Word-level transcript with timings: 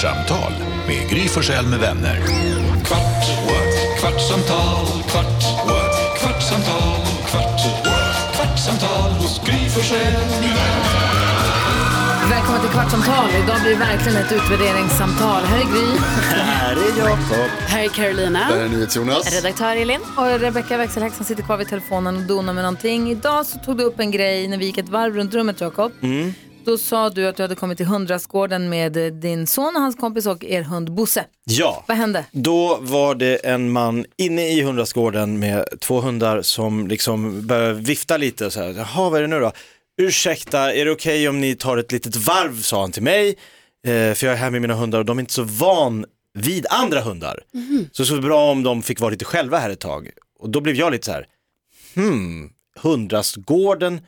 Kvartsamtal 0.00 0.52
med 0.86 1.10
Gry 1.10 1.28
Forssell 1.28 1.66
med 1.66 1.78
vänner. 1.78 2.20
Kvart, 2.84 3.24
what? 3.46 4.00
kvartsamtal, 4.00 4.86
kvart, 5.10 5.42
what? 5.66 6.18
kvartsamtal, 6.20 7.00
kvart, 7.26 7.60
what? 7.84 8.36
kvartsamtal 8.36 9.10
hos 9.10 9.40
Gry 9.46 9.68
Forssell 9.68 10.12
med 10.12 10.40
vänner. 10.40 11.28
Välkommen 12.30 12.60
till 12.60 12.70
Kvartsamtal. 12.70 13.30
Idag 13.44 13.60
blir 13.60 13.70
det 13.70 13.76
verkligen 13.76 14.18
ett 14.18 14.32
utvärderingssamtal. 14.32 15.42
Här 15.44 15.58
är 15.58 15.64
Gry. 15.64 15.98
Här 16.30 16.72
är 16.72 16.98
Jakob. 16.98 17.50
Här 17.66 17.84
är 17.84 17.88
Carolina. 17.88 18.48
Där 18.50 18.64
är 18.64 18.68
NyhetsJonas. 18.68 19.34
Redaktör 19.34 19.76
Elin. 19.76 20.00
Och 20.16 20.40
Rebecca 20.40 20.76
växelhäxan 20.76 21.24
sitter 21.24 21.42
kvar 21.42 21.56
vid 21.56 21.68
telefonen 21.68 22.16
och 22.16 22.22
donar 22.22 22.52
med 22.52 22.62
någonting. 22.62 23.10
Idag 23.10 23.46
så 23.46 23.58
tog 23.58 23.76
du 23.76 23.84
upp 23.84 24.00
en 24.00 24.10
grej 24.10 24.48
när 24.48 24.58
vi 24.58 24.66
gick 24.66 24.78
ett 24.78 24.88
varv 24.88 25.14
runt 25.14 25.34
rummet, 25.34 25.60
Jakob. 25.60 25.92
Mm. 26.02 26.34
Då 26.68 26.78
sa 26.78 27.10
du 27.10 27.26
att 27.28 27.36
du 27.36 27.42
hade 27.42 27.54
kommit 27.54 27.76
till 27.76 27.86
hundrastgården 27.86 28.68
med 28.68 28.96
eh, 28.96 29.12
din 29.12 29.46
son 29.46 29.76
och 29.76 29.82
hans 29.82 29.96
kompis 29.96 30.26
och 30.26 30.44
er 30.44 30.62
hund 30.62 30.92
Bosse. 30.92 31.24
Ja, 31.44 31.84
Vad 31.88 31.96
hände? 31.96 32.24
då 32.32 32.78
var 32.80 33.14
det 33.14 33.36
en 33.36 33.70
man 33.70 34.04
inne 34.16 34.48
i 34.48 34.62
hundrastgården 34.62 35.38
med 35.38 35.64
två 35.80 36.00
hundar 36.00 36.42
som 36.42 36.88
liksom 36.88 37.46
började 37.46 37.74
vifta 37.74 38.16
lite 38.16 38.46
och 38.46 38.52
så 38.52 38.60
här, 38.60 38.68
jaha 38.68 39.10
vad 39.10 39.16
är 39.18 39.22
det 39.22 39.28
nu 39.28 39.40
då? 39.40 39.52
Ursäkta, 40.00 40.74
är 40.74 40.84
det 40.84 40.90
okej 40.90 41.28
om 41.28 41.40
ni 41.40 41.54
tar 41.54 41.76
ett 41.76 41.92
litet 41.92 42.16
varv, 42.16 42.60
sa 42.62 42.80
han 42.80 42.92
till 42.92 43.02
mig, 43.02 43.28
eh, 43.86 44.14
för 44.14 44.24
jag 44.26 44.32
är 44.32 44.36
här 44.36 44.50
med 44.50 44.60
mina 44.62 44.74
hundar 44.74 44.98
och 44.98 45.04
de 45.04 45.18
är 45.18 45.20
inte 45.20 45.32
så 45.34 45.42
van 45.42 46.04
vid 46.34 46.66
andra 46.70 47.00
hundar. 47.00 47.40
Så 47.92 48.04
så 48.04 48.20
bra 48.20 48.50
om 48.50 48.62
de 48.62 48.82
fick 48.82 49.00
vara 49.00 49.10
lite 49.10 49.24
själva 49.24 49.58
här 49.58 49.70
ett 49.70 49.80
tag. 49.80 50.10
Och 50.40 50.50
då 50.50 50.60
blev 50.60 50.74
jag 50.76 50.92
lite 50.92 51.06
så 51.06 51.12
här, 51.12 51.26
hmm, 51.94 52.50
hundrastgården, 52.80 54.00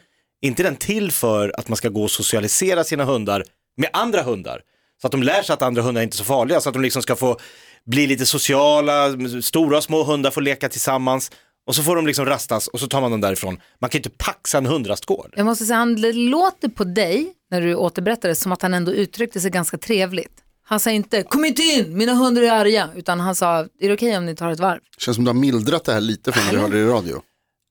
inte 0.43 0.62
den 0.62 0.77
till 0.77 1.12
för 1.12 1.53
att 1.59 1.69
man 1.69 1.77
ska 1.77 1.89
gå 1.89 2.03
och 2.03 2.11
socialisera 2.11 2.85
sina 2.85 3.05
hundar 3.05 3.45
med 3.77 3.91
andra 3.93 4.23
hundar? 4.23 4.61
Så 5.01 5.07
att 5.07 5.12
de 5.12 5.23
lär 5.23 5.43
sig 5.43 5.53
att 5.53 5.62
andra 5.62 5.83
hundar 5.83 6.03
inte 6.03 6.14
är 6.14 6.19
så 6.19 6.25
farliga, 6.25 6.61
så 6.61 6.69
att 6.69 6.73
de 6.73 6.83
liksom 6.83 7.03
ska 7.03 7.17
få 7.17 7.39
bli 7.87 8.06
lite 8.06 8.27
sociala, 8.27 9.09
stora 9.42 9.77
och 9.77 9.84
små 9.84 10.05
hundar 10.05 10.31
får 10.31 10.41
leka 10.41 10.69
tillsammans 10.69 11.31
och 11.67 11.75
så 11.75 11.83
får 11.83 11.97
de 11.97 12.06
liksom 12.06 12.27
rastas 12.27 12.69
och 12.69 12.81
så 12.81 12.87
tar 12.87 13.01
man 13.01 13.11
dem 13.11 13.20
därifrån. 13.20 13.61
Man 13.81 13.91
kan 13.91 13.98
ju 13.98 14.01
inte 14.01 14.25
paxa 14.25 14.59
en 14.59 14.67
hundrastgård. 14.67 15.34
Jag 15.37 15.47
måste 15.47 15.64
säga, 15.64 15.77
han 15.77 16.01
det 16.01 16.12
låter 16.12 16.69
på 16.69 16.84
dig, 16.84 17.33
när 17.51 17.61
du 17.61 17.75
återberättade, 17.75 18.34
som 18.34 18.53
att 18.53 18.62
han 18.62 18.75
ändå 18.75 18.92
uttryckte 18.92 19.41
sig 19.41 19.51
ganska 19.51 19.79
trevligt. 19.79 20.33
Han 20.62 20.81
sa 20.81 20.91
inte, 20.91 21.23
kom 21.23 21.45
inte 21.45 21.62
in, 21.62 21.97
mina 21.97 22.14
hundar 22.14 22.42
är 22.42 22.53
arga, 22.53 22.89
utan 22.97 23.20
han 23.20 23.34
sa, 23.34 23.59
är 23.59 23.89
det 23.89 23.92
okej 23.92 24.17
om 24.17 24.27
ni 24.27 24.36
tar 24.36 24.51
ett 24.51 24.61
varv? 24.61 24.81
Känns 24.98 25.14
som 25.14 25.25
du 25.25 25.29
har 25.29 25.34
mildrat 25.34 25.84
det 25.84 25.92
här 25.92 26.01
lite 26.01 26.33
från 26.33 26.45
när 26.45 26.53
du 26.53 26.59
hörde 26.59 26.77
det 26.77 26.83
i 26.83 26.86
radio. 26.86 27.23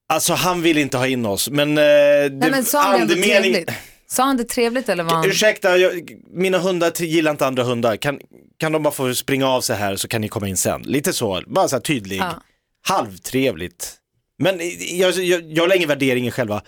Alltså 0.09 0.33
han 0.33 0.61
vill 0.61 0.77
inte 0.77 0.97
ha 0.97 1.07
in 1.07 1.25
oss, 1.25 1.49
men... 1.49 1.77
Eh, 1.77 1.83
det, 1.83 2.29
Nej 2.33 2.51
men 2.51 2.63
sa 2.65 2.81
han 2.81 3.07
det 3.07 3.15
trevligt? 3.15 3.69
Sa 4.07 4.23
han 4.23 4.37
det 4.37 4.43
trevligt 4.43 4.89
eller 4.89 5.03
var 5.03 5.11
han... 5.13 5.25
Ursäkta, 5.25 5.77
jag, 5.77 6.11
mina 6.33 6.57
hundar 6.57 7.01
gillar 7.01 7.31
inte 7.31 7.45
andra 7.47 7.63
hundar. 7.63 7.95
Kan, 7.97 8.19
kan 8.57 8.71
de 8.71 8.83
bara 8.83 8.93
få 8.93 9.15
springa 9.15 9.47
av 9.47 9.61
sig 9.61 9.75
här 9.75 9.95
så 9.95 10.07
kan 10.07 10.21
ni 10.21 10.27
komma 10.29 10.47
in 10.47 10.57
sen. 10.57 10.81
Lite 10.81 11.13
så, 11.13 11.41
bara 11.47 11.67
så 11.67 11.75
här 11.75 11.81
tydlig, 11.81 12.17
Ja. 12.19 12.33
halvtrevligt. 12.87 13.95
Men 14.39 14.59
jag, 14.97 15.13
jag, 15.13 15.51
jag 15.51 15.69
lägger 15.69 15.87
värdering 15.87 16.27
i 16.27 16.31
själva 16.31 16.61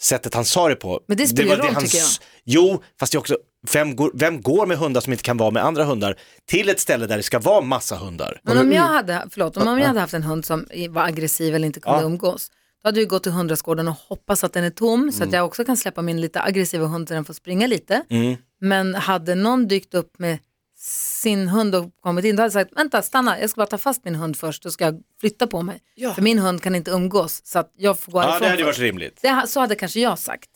sättet 0.00 0.34
han 0.34 0.44
sa 0.44 0.68
det 0.68 0.76
på. 0.76 1.00
Men 1.08 1.16
det 1.16 1.26
spelar 1.26 1.56
var 1.56 1.64
roll, 1.64 1.74
han 1.74 1.82
tycker 1.84 1.98
jag. 1.98 2.06
Jo, 2.44 2.82
fast 3.00 3.12
det 3.12 3.16
är 3.16 3.20
också, 3.20 3.36
vem 3.72 3.96
går, 3.96 4.10
vem 4.14 4.42
går 4.42 4.66
med 4.66 4.78
hundar 4.78 5.00
som 5.00 5.12
inte 5.12 5.24
kan 5.24 5.36
vara 5.36 5.50
med 5.50 5.64
andra 5.64 5.84
hundar 5.84 6.16
till 6.46 6.68
ett 6.68 6.80
ställe 6.80 7.06
där 7.06 7.16
det 7.16 7.22
ska 7.22 7.38
vara 7.38 7.60
massa 7.60 7.96
hundar? 7.96 8.40
Men 8.42 8.58
om 8.58 8.72
jag 8.72 8.82
hade, 8.82 9.26
förlåt, 9.30 9.56
om 9.56 9.78
jag 9.78 9.86
hade 9.86 10.00
haft 10.00 10.14
en 10.14 10.22
hund 10.22 10.44
som 10.44 10.66
var 10.90 11.02
aggressiv 11.04 11.54
eller 11.54 11.66
inte 11.66 11.80
kunde 11.80 11.98
Ja. 12.00 12.04
umgås, 12.06 12.50
då 12.82 12.88
hade 12.88 13.00
jag 13.00 13.08
gått 13.08 13.22
till 13.22 13.32
hundrastgården 13.32 13.88
och 13.88 13.94
hoppats 13.94 14.44
att 14.44 14.52
den 14.52 14.64
är 14.64 14.70
tom 14.70 15.12
så 15.12 15.16
Mm. 15.18 15.28
att 15.28 15.32
jag 15.34 15.44
också 15.46 15.64
kan 15.64 15.76
släppa 15.76 16.02
min 16.02 16.20
lite 16.20 16.42
aggressiva 16.42 16.86
hund 16.86 17.08
så 17.08 17.14
den 17.14 17.24
får 17.24 17.34
springa 17.34 17.66
lite. 17.66 18.02
Mm. 18.08 18.36
Men 18.60 18.94
hade 18.94 19.34
någon 19.34 19.68
dykt 19.68 19.94
upp 19.94 20.18
med 20.18 20.38
sin 20.80 21.48
hund 21.48 21.74
och 21.74 21.90
kommit 22.02 22.24
in, 22.24 22.36
då 22.36 22.42
hade 22.42 22.46
jag 22.58 22.66
sagt, 22.66 22.76
vänta, 22.80 23.02
stanna, 23.02 23.40
jag 23.40 23.50
ska 23.50 23.58
bara 23.60 23.66
ta 23.66 23.78
fast 23.78 24.04
min 24.04 24.14
hund 24.14 24.36
först, 24.36 24.62
då 24.62 24.70
ska 24.70 24.84
jag 24.84 25.02
flytta 25.20 25.46
på 25.46 25.62
mig. 25.62 25.80
För 26.14 26.22
min 26.22 26.38
hund 26.38 26.62
kan 26.62 26.74
inte 26.74 26.90
umgås, 26.90 27.40
så 27.44 27.58
att 27.58 27.72
jag 27.76 28.00
får 28.00 28.12
gå 28.12 28.18
Ja, 28.18 28.22
härifrån 28.22 28.40
det 28.42 28.50
hade 28.50 28.64
först. 28.64 28.78
varit 28.78 28.84
rimligt. 28.86 29.18
Det, 29.22 29.44
så 29.48 29.60
hade 29.60 29.74
kanske 29.74 30.00
jag 30.00 30.18
sagt. 30.18 30.50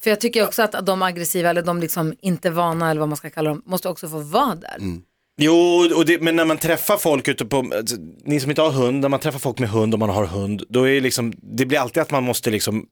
För 0.00 0.10
jag 0.10 0.20
tycker 0.20 0.44
också 0.44 0.62
att 0.62 0.86
de 0.86 1.02
aggressiva, 1.02 1.50
eller 1.50 1.62
de 1.62 1.80
liksom 1.80 2.14
inte 2.20 2.50
vana, 2.50 2.90
eller 2.90 2.98
vad 3.00 3.08
man 3.08 3.16
ska 3.16 3.30
kalla 3.30 3.50
dem, 3.50 3.62
måste 3.66 3.88
också 3.88 4.08
få 4.08 4.18
vara 4.18 4.54
där. 4.54 4.76
Jo, 5.38 5.88
och 5.94 6.04
det, 6.06 6.20
men 6.20 6.36
när 6.36 6.44
man 6.44 6.58
träffar 6.58 6.96
folk 6.96 7.28
ute 7.28 7.44
på, 7.44 7.70
alltså, 7.76 7.96
ni 8.24 8.40
som 8.40 8.50
inte 8.50 8.62
har 8.62 8.70
hund, 8.70 9.00
när 9.00 9.08
man 9.08 9.20
träffar 9.20 9.38
folk 9.38 9.58
med 9.58 9.68
hund 9.68 9.94
och 9.94 10.00
man 10.00 10.10
har 10.10 10.26
hund, 10.26 10.62
då 10.68 10.88
är 10.88 10.94
det 10.94 11.00
liksom, 11.00 11.32
det 11.42 11.66
blir 11.66 11.78
alltid 11.78 12.02
att 12.02 12.10
man 12.10 12.24
måste 12.24 12.50
liksom, 12.50 12.86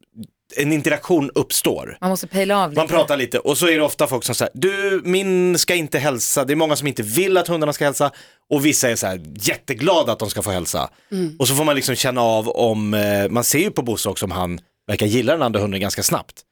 en 0.56 0.72
interaktion 0.72 1.30
uppstår. 1.34 1.98
Man 2.00 2.10
måste 2.10 2.26
pejla 2.26 2.64
av 2.64 2.70
lite. 2.70 2.80
Man 2.80 2.88
pratar 2.88 3.16
lite 3.16 3.38
och 3.38 3.58
så 3.58 3.68
är 3.68 3.76
det 3.76 3.82
ofta 3.84 4.06
folk 4.06 4.24
som 4.24 4.34
säger, 4.34 4.52
du 4.54 5.02
min 5.04 5.58
ska 5.58 5.74
inte 5.74 5.98
hälsa, 5.98 6.44
det 6.44 6.52
är 6.52 6.56
många 6.56 6.76
som 6.76 6.88
inte 6.88 7.02
vill 7.02 7.36
att 7.36 7.48
hundarna 7.48 7.72
ska 7.72 7.84
hälsa 7.84 8.10
och 8.50 8.66
vissa 8.66 8.90
är 8.90 8.96
så 8.96 9.06
här 9.06 9.20
jätteglada 9.34 10.12
att 10.12 10.18
de 10.18 10.30
ska 10.30 10.42
få 10.42 10.50
hälsa. 10.50 10.90
Och 11.38 11.48
så 11.48 11.54
får 11.54 11.64
man 11.64 11.76
liksom 11.76 11.94
känna 11.94 12.20
av 12.20 12.48
om, 12.48 12.94
eh, 12.94 13.28
man 13.30 13.44
ser 13.44 13.58
ju 13.58 13.70
på 13.70 13.82
Bosse 13.82 14.08
också 14.08 14.24
om 14.24 14.30
han 14.30 14.60
verkar 14.86 15.06
gilla 15.06 15.32
den 15.32 15.42
andra 15.42 15.60
hunden 15.60 15.80
ganska 15.80 16.02
snabbt. 16.02 16.42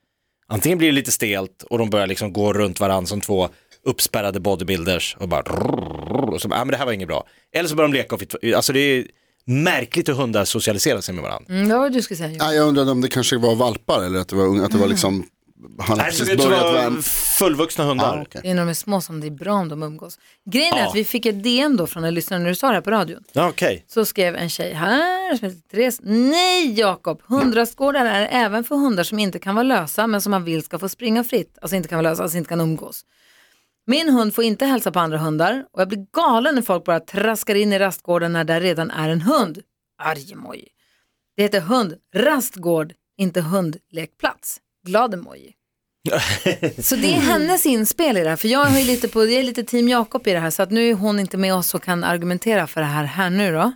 Antingen 0.48 0.78
blir 0.78 0.88
det 0.88 0.94
lite 0.94 1.12
stelt 1.12 1.62
och 1.62 1.78
de 1.78 1.91
börjar 1.91 2.06
liksom 2.06 2.32
gå 2.32 2.53
runt 2.53 2.80
varandra 2.80 3.06
som 3.06 3.20
två 3.20 3.48
uppspärrade 3.87 4.41
bodybuilders 4.41 5.16
och 5.20 5.28
bara 5.28 5.43
och 5.43 6.41
så, 6.41 6.48
ah, 6.48 6.65
men 6.65 6.69
det 6.69 6.76
här 6.76 6.84
var 6.87 6.93
inget 6.93 7.09
bra. 7.09 7.25
Eller 7.53 7.69
så 7.69 7.75
börjar 7.75 7.88
de 7.88 7.94
leka 7.97 8.15
och 8.15 8.20
fitt, 8.20 8.34
alltså 8.56 8.72
det 8.72 8.81
är 8.81 9.06
märkligt 9.44 10.09
hur 10.09 10.15
hundar 10.15 10.44
socialiserar 10.44 11.00
sig 11.00 11.15
med 11.15 11.22
varandra. 11.22 11.54
Mm, 11.54 11.69
det 11.69 11.78
var 11.78 11.91
du 11.91 12.03
skulle 12.03 12.19
säga. 12.19 12.37
Nej, 12.44 12.56
jag 12.56 12.69
undrade 12.69 12.91
om 12.91 13.00
det 13.00 13.09
kanske 13.09 13.37
var 13.38 13.54
valpar 13.54 14.03
eller 14.04 14.19
att 14.19 14.28
det 14.28 14.37
var, 14.37 14.44
unga- 14.47 14.65
att 14.65 14.72
det 14.72 14.78
var 14.78 14.87
liksom, 14.87 15.25
han 15.78 15.88
har 15.88 15.97
Nej, 15.97 16.06
precis 16.06 16.28
det 16.28 16.37
börjat 16.37 16.62
var 16.62 16.72
värma. 16.72 17.03
fullvuxna 17.38 17.84
hundar. 17.84 18.19
Ah, 18.19 18.22
okej. 18.22 18.41
Det 18.44 18.50
är 18.50 18.54
när 18.54 18.62
de 18.62 18.69
är 18.71 18.75
små 18.75 19.00
som 19.00 19.21
det 19.21 19.26
är 19.26 19.31
bra 19.31 19.53
om 19.54 19.69
de 19.69 19.82
umgås. 19.82 20.19
Grejen 20.50 20.75
är 20.75 20.78
Ja. 20.78 20.88
att 20.88 20.94
vi 20.97 21.04
fick 21.04 21.26
ett 21.26 21.42
DM 21.42 21.76
då 21.76 21.87
från 21.87 22.04
en 22.04 22.15
lyssnare 22.15 22.41
när 22.41 22.48
du 22.48 22.54
sa 22.54 22.69
det 22.69 22.75
här 22.75 22.81
på 22.81 22.91
radion. 22.91 23.25
Ja, 23.32 23.48
okej. 23.48 23.84
Så 23.88 24.04
skrev 24.04 24.37
en 24.37 24.48
tjej 24.50 24.72
här 24.72 25.37
som 25.37 25.48
heter 25.48 25.60
Therese. 25.71 25.98
Nej 26.03 26.81
Jakob, 26.81 27.22
hundrastgårdar 27.26 28.04
är 28.06 28.28
även 28.32 28.65
för 28.65 28.75
hundar 28.76 29.04
som 29.04 29.19
inte 29.19 29.38
kan 29.38 29.54
vara 29.54 29.62
lösa 29.62 30.06
men 30.06 30.21
som 30.21 30.31
man 30.31 30.44
vill 30.44 30.62
ska 30.62 30.78
få 30.78 30.88
springa 30.88 31.25
fritt. 31.25 31.59
Alltså 31.62 31.76
inte 31.76 31.88
kan 31.88 31.98
vara 31.98 32.10
lösa, 32.10 32.22
alltså 32.22 32.38
inte 32.38 32.48
kan 32.48 32.60
umgås. 32.60 33.03
Min 33.87 34.09
hund 34.09 34.34
får 34.34 34.44
inte 34.44 34.66
hälsa 34.66 34.93
på 34.93 35.00
andra 35.00 35.19
hundar 35.19 35.65
och 35.72 35.81
jag 35.81 35.88
blir 35.88 36.06
galen 36.16 36.54
när 36.54 36.62
folk 36.62 36.84
bara 36.84 37.00
traskar 37.00 37.54
in 37.54 37.72
i 37.72 37.78
rastgården 37.78 38.32
när 38.32 38.44
där 38.44 38.60
redan 38.60 38.91
är 38.91 39.09
en 39.09 39.20
hund. 39.20 39.59
Arg 40.03 40.32
emoji. 40.32 40.69
Det 41.37 41.43
heter 41.43 41.60
hund, 41.60 41.94
rastgård, 42.16 42.92
inte 43.19 43.41
hundlekplats. 43.41 44.56
Glad 44.87 45.15
emoji. 45.15 45.53
Så 46.78 46.97
det 46.97 47.15
är 47.15 47.21
hennes 47.21 47.66
inspel 47.66 48.16
i 48.16 48.21
det 48.22 48.28
här, 48.28 48.37
för 48.37 48.48
jag, 48.48 48.65
har 48.65 48.78
ju 48.78 48.84
lite 48.84 49.09
på, 49.09 49.25
jag 49.25 49.32
är 49.32 49.42
lite 49.42 49.62
team 49.65 49.88
Jakob 49.88 50.26
i 50.26 50.32
det 50.32 50.38
här, 50.38 50.50
så 50.50 50.62
att 50.62 50.71
nu 50.71 50.88
är 50.91 50.94
hon 50.94 51.21
inte 51.21 51.37
med 51.37 51.54
oss 51.54 51.75
och 51.75 51.82
kan 51.82 52.04
argumentera 52.04 52.66
för 52.66 52.81
det 52.81 52.87
här 52.87 53.04
här 53.04 53.31
nu 53.31 53.53
då. 53.53 53.72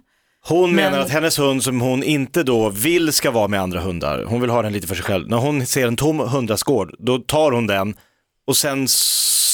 Hon 0.49 0.75
Men- 0.75 0.84
menar 0.84 0.99
att 0.99 1.11
hennes 1.11 1.39
hund 1.39 1.62
som 1.62 1.81
hon 1.81 2.03
inte 2.03 2.43
då 2.43 2.69
vill 2.71 3.12
ska 3.12 3.31
vara 3.31 3.49
med 3.49 3.61
andra 3.61 3.81
hundar, 3.81 4.25
hon 4.25 4.41
vill 4.41 4.50
ha 4.50 4.62
den 4.62 4.72
lite 4.72 4.87
för 4.87 4.95
sig 4.95 5.05
själv. 5.05 5.28
När 5.28 5.37
hon 5.37 5.66
ser 5.66 5.87
en 5.87 5.97
tom 5.97 6.19
hundrastgård, 6.21 6.95
då 6.99 7.19
tar 7.19 7.53
hon 7.53 7.66
den 7.66 7.95
och 8.47 8.56
sen 8.56 8.89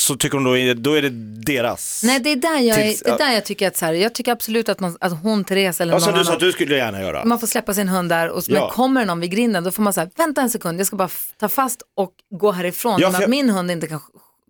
så 0.03 0.17
tycker 0.17 0.39
hon 0.39 0.45
då, 0.45 0.75
då 0.91 0.95
är 0.99 1.03
det 1.03 1.11
deras. 1.47 2.03
Nej, 2.05 2.21
det 2.21 2.31
är 2.33 2.37
där 2.37 2.59
jag, 2.59 2.79
är, 2.81 2.85
det 3.05 3.11
är 3.11 3.19
där 3.19 3.33
jag 3.33 3.45
tycker 3.45 3.69
att 3.69 3.77
så 3.77 3.85
här, 3.87 3.93
jag 3.93 4.15
tycker 4.15 4.33
absolut 4.33 4.69
att, 4.69 4.81
man, 4.81 4.97
att 5.01 5.23
hon, 5.23 5.45
Therese 5.45 5.81
eller 5.81 5.93
Ja, 5.93 5.99
någon 5.99 6.05
som 6.09 6.19
du 6.19 6.25
sa 6.25 6.33
att 6.33 6.41
du 6.41 6.53
skulle 6.53 6.77
gärna 6.77 7.01
göra. 7.01 7.25
man 7.25 7.41
får 7.41 7.47
släppa 7.47 7.75
sin 7.75 7.89
hund 7.89 8.09
där 8.09 8.29
och 8.29 8.43
men 8.49 8.57
Ja. 8.57 8.71
kommer 8.71 9.05
någon 9.05 9.21
vid 9.21 9.31
grinden 9.31 9.65
då 9.65 9.71
får 9.71 9.83
man 9.83 9.93
säga 9.93 10.11
vänta 10.17 10.41
en 10.41 10.51
sekund, 10.51 10.81
jag 10.81 10.87
ska 10.87 10.97
bara 10.97 11.11
ta 11.41 11.49
fast 11.49 11.83
och 11.97 12.13
gå 12.41 12.53
härifrån. 12.53 12.97
Ja, 13.01 13.07
Men 13.07 13.13
för 13.13 13.17
att 13.17 13.21
jag- 13.23 13.31
min 13.31 13.51
hund 13.51 13.71
inte 13.71 13.87
kan, 13.87 14.01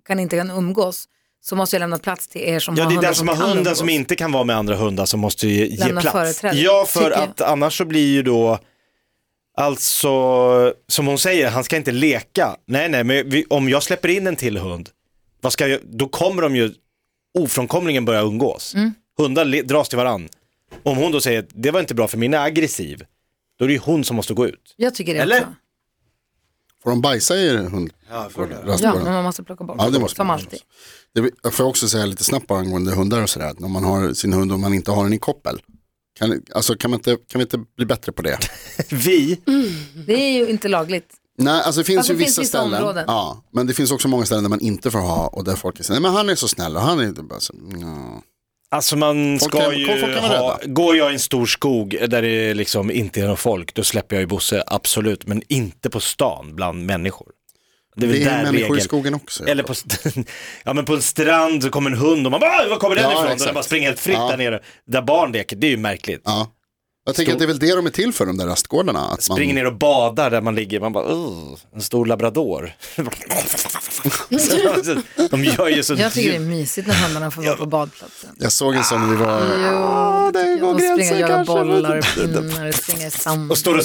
kan 0.06 0.20
inte 0.20 0.36
kan 0.36 0.50
umgås 0.50 1.04
så 1.44 1.56
måste 1.56 1.76
jag 1.76 1.80
lämna 1.80 1.98
plats 1.98 2.28
till 2.28 2.40
er 2.42 2.58
som 2.60 2.76
Ja, 2.76 2.82
har 2.84 2.90
det 2.90 2.92
är 2.92 2.96
hundar 2.96 3.08
den 3.08 3.14
som 3.14 3.28
har 3.28 3.34
hunden 3.36 3.58
umgås. 3.58 3.78
som 3.78 3.88
inte 3.88 4.16
kan 4.16 4.32
vara 4.32 4.44
med 4.44 4.56
andra 4.56 4.76
hundar 4.76 5.04
som 5.06 5.20
måste 5.20 5.48
ge 5.48 5.76
Lämna 5.84 6.00
plats. 6.00 6.12
företräde, 6.16 6.56
Ja, 6.56 6.84
för 6.88 7.00
tycker 7.00 7.12
jag. 7.20 7.28
att 7.28 7.40
annars 7.40 7.78
så 7.78 7.84
blir 7.84 8.06
ju 8.14 8.22
då, 8.22 8.58
alltså, 9.56 10.12
som 10.88 11.06
hon 11.06 11.18
säger, 11.18 11.50
han 11.50 11.64
ska 11.64 11.76
inte 11.76 11.92
leka. 11.92 12.56
Nej, 12.66 12.88
nej, 12.88 13.04
men 13.04 13.30
vi, 13.30 13.44
om 13.50 13.68
jag 13.68 13.82
släpper 13.82 14.08
in 14.08 14.26
en 14.26 14.36
till 14.36 14.56
hund, 14.58 14.88
vad 15.42 15.52
ska 15.52 15.66
jag, 15.68 15.80
då 15.84 16.08
kommer 16.08 16.42
de 16.42 16.56
ju 16.56 16.74
ofrånkomligen 17.38 18.04
börja 18.04 18.20
umgås. 18.20 18.74
Mm. 18.74 18.94
Hundar 19.18 19.62
dras 19.62 19.88
till 19.88 19.98
varann. 19.98 20.28
Om 20.82 20.96
hon 20.96 21.12
då 21.12 21.20
säger 21.20 21.38
att 21.38 21.48
det 21.54 21.70
var 21.70 21.80
inte 21.80 21.94
bra 21.94 22.08
för 22.08 22.18
min 22.18 22.34
är 22.34 22.38
aggressiv, 22.44 23.02
då 23.58 23.64
är 23.64 23.68
det 23.68 23.74
ju 23.74 23.80
hon 23.80 24.04
som 24.04 24.16
måste 24.16 24.34
gå 24.34 24.46
ut. 24.46 24.74
Jag 24.76 24.94
tycker 24.94 25.14
det 25.14 25.20
Eller? 25.20 25.40
också. 25.40 25.54
Får 26.82 26.90
de 26.90 27.00
bajsa 27.00 27.36
i 27.36 27.56
hund? 27.56 27.92
Ja, 28.10 28.30
Ja, 28.36 28.94
men 28.94 29.04
man 29.12 29.24
måste 29.24 29.42
plocka 29.44 29.64
bort. 29.64 29.76
Ja, 29.78 29.90
det 29.90 29.98
måste 29.98 30.16
Som 30.16 30.26
man. 30.26 30.38
alltid. 30.38 30.60
Det 31.14 31.30
jag 31.42 31.54
får 31.54 31.64
också 31.64 31.88
säga 31.88 32.06
lite 32.06 32.24
snabbt 32.24 32.50
angående 32.50 32.94
hundar 32.94 33.22
och 33.22 33.30
sådär. 33.30 33.46
att 33.46 33.60
När 33.60 33.68
man 33.68 33.84
har 33.84 34.12
sin 34.12 34.32
hund 34.32 34.52
och 34.52 34.60
man 34.60 34.74
inte 34.74 34.90
har 34.90 35.04
den 35.04 35.12
i 35.12 35.18
koppel. 35.18 35.60
Kan, 36.18 36.42
alltså, 36.54 36.74
kan, 36.74 36.90
man 36.90 36.98
inte, 36.98 37.10
kan 37.10 37.38
vi 37.38 37.42
inte 37.42 37.58
bli 37.76 37.86
bättre 37.86 38.12
på 38.12 38.22
det? 38.22 38.38
Vi, 38.90 39.40
Det 40.06 40.14
är 40.14 40.32
ju 40.32 40.48
inte 40.50 40.68
lagligt. 40.68 41.14
Nej, 41.38 41.62
alltså 41.62 41.80
det 41.80 41.84
finns 41.84 41.98
Alltså, 41.98 42.12
ju 42.12 42.18
det 42.18 42.24
finns 42.24 42.38
vissa 42.38 42.40
vissa 42.42 42.58
ställen. 42.58 42.80
områden. 42.82 43.04
Ja, 43.06 43.44
men 43.52 43.66
det 43.66 43.74
finns 43.74 43.92
också 43.92 44.08
många 44.08 44.24
ställen 44.26 44.44
där 44.44 44.50
man 44.50 44.60
inte 44.60 44.90
får 44.90 44.98
ha 44.98 45.26
och 45.28 45.44
där 45.44 45.56
folk 45.56 45.84
säger, 45.84 46.00
nej 46.00 46.02
men 46.10 46.12
han 46.16 46.28
är 46.28 46.34
så 46.34 46.48
snäll 46.48 46.76
och 46.76 46.82
han 46.82 47.00
är 47.00 47.04
inte 47.04 47.22
bara 47.22 47.40
så, 47.40 47.54
ja. 47.80 48.22
Alltså 48.70 48.96
man 48.96 49.38
Folk 49.40 49.52
ska 49.52 49.60
kan- 49.60 49.78
ju 49.78 50.00
folk 50.00 50.16
ha, 50.18 50.60
går 50.66 50.96
jag 50.96 51.10
i 51.10 51.14
en 51.14 51.20
stor 51.20 51.46
skog 51.46 51.96
där 52.08 52.22
det 52.22 52.54
liksom 52.54 52.90
inte 52.90 53.20
är 53.20 53.26
någon 53.26 53.36
folk, 53.36 53.74
då 53.74 53.84
släpper 53.84 54.16
jag 54.16 54.20
ju 54.20 54.26
Bosse, 54.26 54.64
absolut, 54.66 55.26
men 55.26 55.42
inte 55.48 55.90
på 55.90 56.00
stan 56.00 56.56
bland 56.56 56.86
människor. 56.86 57.28
Det 57.96 58.06
är 58.06 58.10
Det 58.12 58.22
är 58.22 58.42
människor 58.42 58.56
i 58.60 58.62
regel. 58.70 58.80
skogen 58.80 59.14
också. 59.14 59.44
Eller 59.46 59.62
på, 59.62 59.74
ja, 60.64 60.72
men 60.72 60.84
på 60.84 60.94
en 60.94 61.02
strand 61.02 61.62
så 61.62 61.70
kommer 61.70 61.90
en 61.90 61.96
hund 61.96 62.26
och 62.26 62.30
man 62.30 62.40
bara, 62.40 62.50
"Åh, 62.64 62.68
var 62.70 62.76
kommer 62.76 62.96
den 62.96 63.04
Ja, 63.04 63.12
ifrån? 63.12 63.32
Och 63.32 63.38
den 63.38 63.54
bara 63.54 63.64
springer 63.64 63.86
helt 63.88 64.00
fritt 64.00 64.16
Ja. 64.16 64.28
där 64.30 64.36
nere. 64.36 64.60
Där 64.86 65.02
barn 65.02 65.32
leker, 65.32 65.56
det 65.56 65.66
är 65.66 65.70
ju 65.70 65.76
märkligt. 65.76 66.22
Ja. 66.24 66.46
Jag 67.04 67.14
tänker 67.14 67.32
Stor- 67.32 67.34
att 67.34 67.38
det 67.38 67.44
är 67.44 67.46
väl 67.46 67.58
det 67.58 67.74
de 67.76 67.86
är 67.86 67.90
till 67.90 68.12
för, 68.12 68.26
de 68.26 68.36
där 68.36 68.46
rastgårdarna. 68.46 69.00
Att 69.00 69.28
man... 69.28 69.36
Springer 69.36 69.54
ner 69.54 69.66
och 69.66 69.76
badar 69.76 70.30
där 70.30 70.40
man 70.40 70.54
ligger, 70.54 70.80
man 70.80 70.92
bara, 70.92 71.04
"Ugh, 71.12 71.58
en 71.74 71.82
stor 71.82 72.06
labrador. 72.06 72.72
de 75.30 75.44
gör 75.44 75.68
ju 75.68 75.82
så... 75.82 75.94
Jag 75.94 76.12
tycker 76.12 76.30
det 76.30 76.36
är 76.36 76.40
mysigt 76.40 76.86
när 76.88 76.94
hundarna 76.94 77.30
får 77.30 77.42
vara 77.42 77.56
på 77.56 77.66
badplatsen. 77.66 78.30
Jag 78.38 78.52
såg 78.52 78.74
en 78.74 78.84
sån 78.84 79.00
när 79.00 79.08
vi 79.10 79.16
var... 79.16 79.40
Jo, 79.40 80.30
det 80.32 80.42
det 80.54 80.60
går 80.60 80.74
gränsen 80.74 81.14
och 81.14 81.20
jagar 81.20 81.36
kanske. 81.36 81.52
bollar, 81.54 82.00
pinnar, 82.14 82.72
springer 82.72 83.10
samman. 83.10 83.50
Och 83.50 83.58
står 83.58 83.78
och 83.78 83.84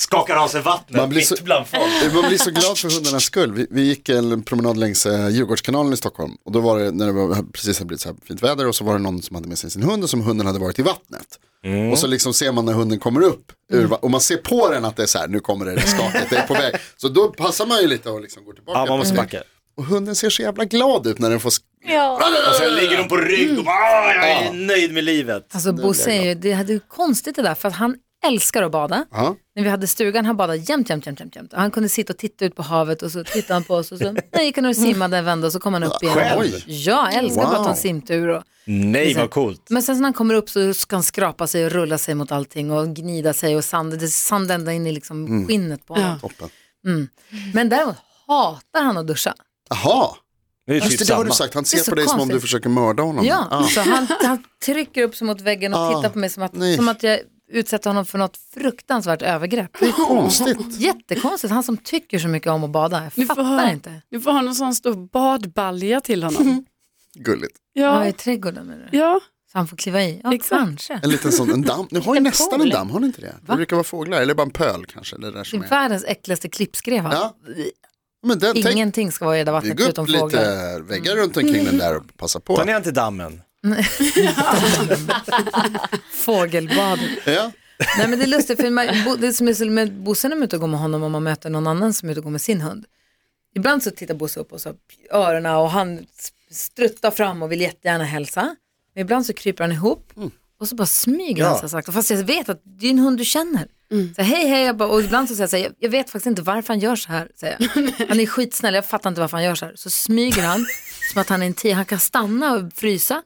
skakar 0.00 0.36
av 0.36 0.48
sig 0.48 0.62
vattnet 0.62 0.96
Man 1.00 1.08
blir 1.08 1.18
mitt 1.20 1.26
så- 1.28 1.44
bland 1.44 1.66
folk. 1.66 1.82
Man 2.14 2.28
blir 2.28 2.38
så 2.38 2.50
glad 2.50 2.78
för 2.78 2.90
hundarnas 2.94 3.24
skull. 3.24 3.52
Vi, 3.52 3.66
vi 3.70 3.82
gick 3.82 4.08
en 4.08 4.42
promenad 4.42 4.76
längs 4.76 5.06
eh, 5.06 5.28
Djurgårdskanalen 5.28 5.92
i 5.92 5.96
Stockholm. 5.96 6.32
Och 6.44 6.52
då 6.52 6.60
var 6.60 6.78
det 6.78 6.90
när 6.90 7.06
det 7.06 7.12
var, 7.12 7.52
precis 7.52 7.78
hade 7.78 7.86
blivit 7.86 8.00
så 8.00 8.08
här 8.08 8.16
fint 8.26 8.42
väder 8.42 8.66
och 8.68 8.74
så 8.74 8.84
var 8.84 8.92
det 8.92 8.98
någon 8.98 9.22
som 9.22 9.34
hade 9.36 9.48
med 9.48 9.58
sig 9.58 9.70
sin 9.70 9.82
hund 9.82 10.02
och 10.02 10.10
som 10.10 10.20
hunden 10.20 10.46
hade 10.46 10.58
varit 10.58 10.78
i 10.78 10.82
vattnet. 10.82 11.26
Mm. 11.64 11.92
Och 11.92 11.98
så 11.98 12.06
liksom 12.06 12.34
ser 12.34 12.52
man 12.52 12.64
när 12.64 12.72
hunden 12.72 12.98
kommer 12.98 13.20
upp 13.22 13.52
ur, 13.72 14.04
och 14.04 14.10
man 14.10 14.20
ser 14.20 14.36
på 14.36 14.68
den 14.70 14.84
att 14.84 14.96
det 14.96 15.02
är 15.02 15.06
så 15.06 15.18
här, 15.18 15.28
nu 15.28 15.40
kommer 15.40 15.64
det 15.66 15.80
skaket, 15.80 16.30
det 16.30 16.36
är 16.36 16.46
på 16.46 16.54
väg. 16.54 16.74
Så 16.96 17.08
då 17.08 17.28
passar 17.28 17.66
man 17.66 17.80
ju 17.80 17.86
lite 17.88 18.10
och 18.10 18.20
liksom 18.20 18.44
går 18.44 18.52
tillbaka. 18.52 18.78
Ja, 18.78 18.86
man 18.86 18.98
måste 18.98 19.14
backa. 19.14 19.42
Och 19.76 19.84
hunden 19.84 20.14
ser 20.14 20.30
så 20.30 20.42
jävla 20.42 20.64
glad 20.64 21.06
ut 21.06 21.18
när 21.18 21.30
den 21.30 21.40
får... 21.40 21.50
sk- 21.50 21.60
Och 22.48 22.54
sen 22.56 22.74
ligger 22.74 22.96
de 22.96 23.08
på 23.08 23.16
rygg 23.16 23.58
och 23.58 23.64
bara, 23.64 23.74
"Ah, 23.74 24.12
jag 24.14 24.30
är 24.46 24.52
nöjd 24.52 24.92
med 24.94 25.04
livet. 25.04 25.46
Alltså 25.54 25.72
Bosse 25.72 26.10
är 26.12 26.22
ju, 26.24 26.34
det 26.34 26.52
hade 26.52 26.72
ju 26.72 26.80
konstigt 26.88 27.36
det 27.36 27.42
där 27.42 27.54
för 27.54 27.68
att 27.68 27.74
han 27.74 27.96
älskar 28.26 28.62
att 28.62 28.72
bada. 28.72 29.04
Ja. 29.10 29.36
När 29.60 29.64
vi 29.64 29.70
hade 29.70 29.86
stugan, 29.86 30.24
han 30.26 30.36
badade 30.36 30.58
jämt, 30.58 30.90
jämt, 30.90 31.06
jämt, 31.06 31.20
jämt, 31.20 31.36
jämt. 31.36 31.52
Och 31.52 31.58
han 31.60 31.70
kunde 31.70 31.88
sitta 31.88 32.12
och 32.12 32.18
titta 32.18 32.44
ut 32.44 32.54
på 32.56 32.62
havet 32.62 33.02
och 33.02 33.10
så 33.12 33.24
tittade 33.24 33.54
han 33.54 33.64
på 33.64 33.74
oss 33.74 33.92
och 33.92 33.98
så 33.98 34.12
nej, 34.32 34.44
gick 34.44 34.56
han 34.56 34.66
och 34.66 34.76
simmade, 34.76 35.22
vände 35.22 35.46
och 35.46 35.52
så 35.52 35.60
kom 35.60 35.74
han 35.74 35.82
upp 35.82 36.02
igen. 36.02 36.14
Själv? 36.14 36.52
Ja, 36.66 37.08
jag 37.12 37.24
älskar 37.24 37.42
bara 37.42 37.46
att 37.48 37.54
ta 37.56 37.62
en 37.62 37.68
Wow. 37.68 37.74
simtur. 37.74 38.28
Och, 38.28 38.42
Nej, 38.66 39.14
vad 39.14 39.30
coolt. 39.30 39.66
men 39.70 39.82
sen 39.82 39.96
när 39.96 40.02
han 40.02 40.12
kommer 40.12 40.34
upp 40.34 40.50
så 40.50 40.74
ska 40.74 40.96
han 40.96 41.02
skrapa 41.02 41.46
sig 41.46 41.64
och 41.66 41.72
rulla 41.72 41.98
sig 41.98 42.14
mot 42.14 42.32
allting 42.32 42.70
och 42.70 42.88
gnida 42.96 43.32
sig 43.32 43.56
och 43.56 43.64
sand, 43.64 43.98
det 43.98 44.08
sand 44.08 44.50
ända 44.50 44.72
in 44.72 44.86
i 44.86 44.92
liksom 44.92 45.26
Mm. 45.26 45.46
skinnet 45.46 45.86
på 45.86 45.94
honom. 45.94 46.20
Toppen. 46.20 46.48
Men 47.54 47.68
däremot 47.68 47.96
hatar 48.26 48.82
han 48.82 48.96
att 48.96 49.06
duscha. 49.06 49.34
Jaha, 49.70 50.08
Det 50.66 50.72
är 50.72 50.76
just 50.76 50.90
typ 50.90 50.98
det, 50.98 51.04
det 51.04 51.14
har 51.14 51.24
du 51.24 51.30
sagt. 51.30 51.54
Han 51.54 51.64
ser 51.64 51.90
på 51.90 51.94
dig 51.94 52.04
som 52.08 52.20
om 52.20 52.28
du 52.28 52.32
konstigt. 52.32 52.42
försöker 52.42 52.68
mörda 52.68 53.02
honom. 53.02 53.24
Ja, 53.26 53.46
Ah. 53.50 53.62
så 53.64 53.80
han, 53.80 54.06
han 54.22 54.44
trycker 54.64 55.02
upp 55.02 55.16
sig 55.16 55.26
mot 55.26 55.40
väggen 55.40 55.74
och 55.74 55.80
Ah, 55.80 55.96
tittar 55.96 56.08
på 56.10 56.18
mig 56.18 56.30
som 56.30 56.42
att, 56.42 56.52
nej. 56.54 56.76
som 56.76 56.88
att 56.88 57.02
jag 57.02 57.18
utsätter 57.50 57.90
honom 57.90 58.06
för 58.06 58.18
något 58.18 58.36
fruktansvärt 58.54 59.22
övergrepp. 59.22 59.70
Det 59.80 59.86
är 59.86 59.92
konstigt. 59.92 60.58
Jättekonstigt, 60.80 61.52
han 61.52 61.62
som 61.62 61.76
tycker 61.76 62.18
så 62.18 62.28
mycket 62.28 62.48
om 62.52 62.64
att 62.64 62.70
bada. 62.70 63.02
Jag 63.04 63.12
får, 63.12 63.22
fattar 63.24 63.42
ha, 63.42 63.70
inte. 63.70 64.02
du 64.10 64.20
får 64.20 64.30
ha 64.32 64.40
någon 64.40 64.54
sån 64.54 64.74
stor 64.74 65.08
badbalja 65.08 66.00
till 66.00 66.22
honom. 66.22 66.64
Gulligt. 67.14 67.56
Ja. 67.72 67.82
Ja, 67.82 68.06
i 68.08 68.12
trädgården 68.12 68.66
menar 68.66 68.88
du? 68.92 68.98
ja. 68.98 69.20
Så 69.52 69.58
han 69.58 69.68
får 69.68 69.76
kliva 69.76 70.02
i? 70.02 70.20
Ja, 70.24 70.34
Exakt. 70.34 70.60
kanske. 70.62 71.00
En 71.02 71.10
liten 71.10 71.32
sån, 71.32 71.50
en 71.50 71.62
damm. 71.62 71.86
Nu 71.90 72.00
har 72.00 72.14
ju 72.14 72.16
En 72.16 72.22
nästan 72.22 72.52
en 72.54 72.58
pool. 72.60 72.70
damm, 72.70 72.90
har 72.90 73.00
ni 73.00 73.06
inte 73.06 73.20
det? 73.20 73.34
Det 73.46 73.56
brukar 73.56 73.76
vara 73.76 73.84
fåglar, 73.84 74.20
eller 74.22 74.34
bara 74.34 74.42
en 74.42 74.50
pöl 74.50 74.86
kanske. 74.86 75.16
Det 75.16 75.30
där 75.30 75.38
Det 75.38 75.44
som 75.44 75.60
är 75.60 75.64
är. 75.66 75.68
världens 75.70 76.04
äckligaste 76.04 76.48
klippskrev. 76.48 77.04
Ja. 77.12 77.36
Men 78.22 78.38
den, 78.38 78.54
tänk, 78.54 78.66
Ingenting 78.66 79.12
ska 79.12 79.24
vara 79.24 79.36
i 79.36 79.38
det 79.38 79.44
där 79.44 79.52
vattnet 79.52 79.76
bygg 79.76 79.84
upp 79.86 79.90
utom 79.90 80.06
lite 80.06 80.18
fåglar. 80.20 80.80
väggar 80.80 81.16
runt 81.16 81.36
omkring 81.36 81.64
den 81.64 81.78
där 81.78 81.96
och 81.96 82.02
passa 82.16 82.40
på. 82.40 82.56
Ta 82.56 82.64
ner 82.64 82.72
han 82.72 82.82
till 82.82 82.94
dammen. 82.94 83.42
Fågelbad. 86.12 86.98
Ja. 87.26 87.52
Nej 87.98 88.08
men 88.08 88.18
det 88.18 88.24
är 88.24 88.26
lustigt, 88.26 88.60
för 88.60 88.70
man, 88.70 88.86
det 89.20 89.32
som 89.32 89.48
är 89.48 89.54
så 89.54 89.64
med 89.64 90.02
Bosse 90.02 90.28
när 90.28 90.36
man 90.36 90.42
är 90.42 90.46
ute 90.46 90.56
och 90.56 90.60
går 90.60 90.68
med 90.68 90.80
honom 90.80 91.02
och 91.02 91.10
man 91.10 91.22
möter 91.22 91.50
någon 91.50 91.66
annan 91.66 91.92
som 91.92 92.08
är 92.08 92.12
ute 92.12 92.20
och 92.20 92.24
går 92.24 92.30
med 92.30 92.40
sin 92.40 92.60
hund. 92.60 92.84
Ibland 93.54 93.82
så 93.82 93.90
tittar 93.90 94.14
Bosse 94.14 94.40
upp 94.40 94.52
och 94.52 94.60
så 94.60 94.74
öronen 95.10 95.56
och 95.56 95.70
han 95.70 96.06
struttar 96.50 97.10
fram 97.10 97.42
och 97.42 97.52
vill 97.52 97.60
jättegärna 97.60 98.04
hälsa. 98.04 98.56
Men 98.94 99.02
ibland 99.02 99.26
så 99.26 99.32
kryper 99.32 99.64
han 99.64 99.72
ihop 99.72 100.12
och 100.60 100.68
så 100.68 100.74
bara 100.74 100.86
smyger 100.86 101.44
han 101.44 101.52
Ja. 101.52 101.60
så 101.60 101.68
sakta. 101.68 101.92
Fast 101.92 102.10
jag 102.10 102.24
vet 102.24 102.48
att 102.48 102.60
det 102.64 102.86
är 102.86 102.90
en 102.90 102.98
hund 102.98 103.18
du 103.18 103.24
känner. 103.24 103.68
Så 104.16 104.22
hej 104.22 104.48
hej, 104.48 104.64
jag 104.64 104.76
bara, 104.76 104.88
och 104.88 105.00
ibland 105.00 105.28
så 105.28 105.34
säger 105.34 105.42
jag 105.42 105.50
så 105.50 105.56
här, 105.56 105.62
jag, 105.64 105.72
jag 105.78 105.90
vet 105.90 106.06
faktiskt 106.10 106.26
inte 106.26 106.42
varför 106.42 106.68
han 106.74 106.80
gör 106.80 106.96
så 106.96 107.08
här. 107.12 107.28
Säger 107.40 107.56
jag. 107.60 107.68
Han 108.08 108.20
är 108.20 108.26
skitsnäll, 108.26 108.74
jag 108.74 108.86
fattar 108.86 109.10
inte 109.10 109.20
varför 109.20 109.36
han 109.36 109.44
gör 109.44 109.54
så 109.54 109.64
här. 109.66 109.72
Så 109.76 109.90
smyger 109.90 110.42
han 110.42 110.66
som 111.12 111.20
att 111.20 111.28
han 111.28 111.42
är 111.42 111.46
en 111.46 111.54
tig, 111.54 111.72
han 111.72 111.84
kan 111.84 111.98
stanna 111.98 112.52
och 112.52 112.72
frysa. 112.74 113.22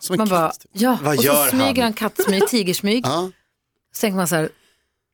Som 0.00 0.12
en 0.14 0.18
Man 0.18 0.28
bara, 0.28 0.48
katt. 0.48 0.60
typ. 0.60 0.70
ja, 0.74 0.98
Vad 1.02 1.16
och 1.18 1.24
så 1.24 1.46
smyger 1.50 1.66
han? 1.74 1.82
han 1.82 1.92
kattsmyg, 1.92 2.46
tigersmyg. 2.48 3.06
Så 3.06 4.00
tänker 4.00 4.16
man 4.16 4.28
så 4.28 4.34
här, 4.36 4.48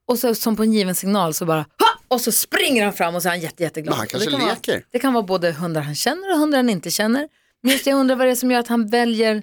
och 0.08 0.18
så 0.18 0.34
som 0.34 0.56
på 0.56 0.62
en 0.62 0.72
given 0.72 0.94
signal 0.94 1.34
så 1.34 1.44
bara, 1.46 1.58
ha! 1.58 1.66
och 2.08 2.20
så 2.20 2.32
springer 2.32 2.84
han 2.84 2.92
fram 2.92 3.14
och 3.14 3.22
så 3.22 3.28
är 3.28 3.30
han 3.30 3.40
jätte, 3.40 3.62
jätteglad. 3.62 3.92
Men 3.92 3.98
han 3.98 4.06
kanske 4.08 4.30
det 4.30 4.36
kan 4.36 4.48
leker. 4.48 4.72
Vara, 4.72 4.82
det 4.90 4.98
kan 4.98 5.12
vara 5.12 5.22
både 5.24 5.52
hundar 5.52 5.80
han 5.82 5.94
känner 5.94 6.32
och 6.32 6.38
hundar 6.38 6.58
han 6.58 6.70
inte 6.70 6.90
känner. 6.90 7.28
Men 7.62 7.72
just 7.72 7.86
jag 7.86 7.96
undrar 8.00 8.16
vad 8.16 8.26
det 8.26 8.30
är 8.30 8.34
som 8.36 8.50
gör 8.50 8.60
att 8.60 8.68
han 8.68 8.86
väljer 8.86 9.42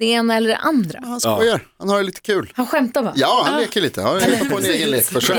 det 0.00 0.06
ena 0.06 0.36
eller 0.36 0.48
det 0.48 0.56
andra. 0.56 0.98
Han 1.02 1.20
skojar, 1.20 1.66
han 1.78 1.88
har 1.88 1.96
det 1.98 2.02
lite 2.04 2.20
kul. 2.20 2.52
Han 2.56 2.66
skämtar 2.66 3.02
va? 3.02 3.12
Ja, 3.16 3.42
han 3.46 3.60
leker 3.60 3.80
lite. 3.80 4.02
Han 4.02 4.20
hittar 4.20 4.44
på 4.50 4.58
en 4.58 4.64
egen 4.64 4.90
lek 4.90 5.04
för 5.04 5.20
sig. 5.20 5.36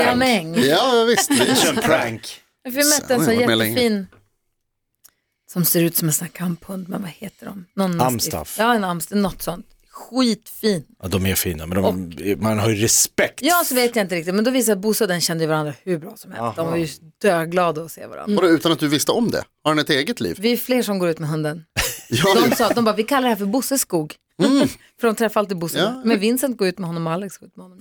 Ja, 0.68 1.04
visst. 1.08 1.30
Kör 1.62 1.68
en 1.70 1.82
prank. 1.82 2.40
Jag 2.64 2.74
mötte 2.74 3.14
en 3.14 3.24
sån 3.24 3.34
jättefin 3.38 4.06
som 5.52 5.64
ser 5.64 5.82
ut 5.82 5.96
som 5.96 6.08
en 6.08 6.14
sån 6.14 6.24
här 6.24 6.32
kamphund, 6.32 6.88
men 6.88 7.02
vad 7.02 7.10
heter 7.10 7.46
de? 7.46 7.64
Någon 7.74 8.00
Amstaff. 8.00 8.56
Ja, 8.58 8.74
en 8.74 8.84
amstaff, 8.84 9.18
något 9.18 9.42
sånt. 9.42 9.66
Skitfin. 9.90 10.84
Ja, 11.02 11.08
de 11.08 11.26
är 11.26 11.34
fina, 11.34 11.66
men 11.66 11.82
de, 11.82 12.36
man 12.40 12.58
har 12.58 12.68
ju 12.70 12.74
respekt. 12.76 13.40
Ja, 13.42 13.62
så 13.66 13.74
vet 13.74 13.96
jag 13.96 14.04
inte 14.04 14.14
riktigt, 14.14 14.34
men 14.34 14.44
då 14.44 14.50
visade 14.50 14.72
att 14.72 14.78
Bosse 14.82 15.04
och 15.04 15.08
den 15.08 15.20
kände 15.20 15.46
varandra 15.46 15.74
hur 15.82 15.98
bra 15.98 16.12
som 16.16 16.32
helst. 16.32 16.56
De 16.56 16.66
var 16.66 16.76
ju 16.76 16.88
döglada 17.22 17.82
att 17.82 17.92
se 17.92 18.06
varandra. 18.06 18.34
Vadå, 18.40 18.48
utan 18.48 18.72
att 18.72 18.78
du 18.78 18.88
visste 18.88 19.12
om 19.12 19.30
det? 19.30 19.44
Har 19.64 19.70
han 19.70 19.78
ett 19.78 19.90
eget 19.90 20.20
liv? 20.20 20.36
Vi 20.40 20.52
är 20.52 20.56
fler 20.56 20.82
som 20.82 20.98
går 20.98 21.08
ut 21.08 21.18
med 21.18 21.28
hunden. 21.28 21.64
Ja, 22.14 22.34
De 22.48 22.56
sa 22.56 22.66
att 22.66 22.74
de 22.74 22.84
bara, 22.84 22.94
vi 22.96 23.02
kallar 23.02 23.22
det 23.22 23.28
här 23.28 23.36
för 23.36 23.44
Bosses 23.44 23.80
skog. 23.80 24.14
för 25.00 25.06
de 25.06 25.16
träffar 25.16 25.40
alltid 25.40 25.58
Bosse. 25.58 25.78
Ja. 25.78 26.02
Men 26.04 26.20
Vincent 26.20 26.56
går 26.58 26.68
ut 26.68 26.78
med 26.78 26.86
honom 26.86 27.06
och 27.06 27.12
Alex 27.12 27.36
går 27.38 27.46
ut 27.48 27.56
med 27.56 27.64
honom. 27.64 27.78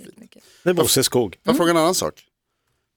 Det 0.63 0.69
är 0.69 0.73
Bosse 0.73 1.03
Skog. 1.03 1.33
Får 1.33 1.39
jag 1.51 1.57
fråga 1.57 1.71
en 1.71 1.77
annan 1.77 1.95
sak? 1.95 2.23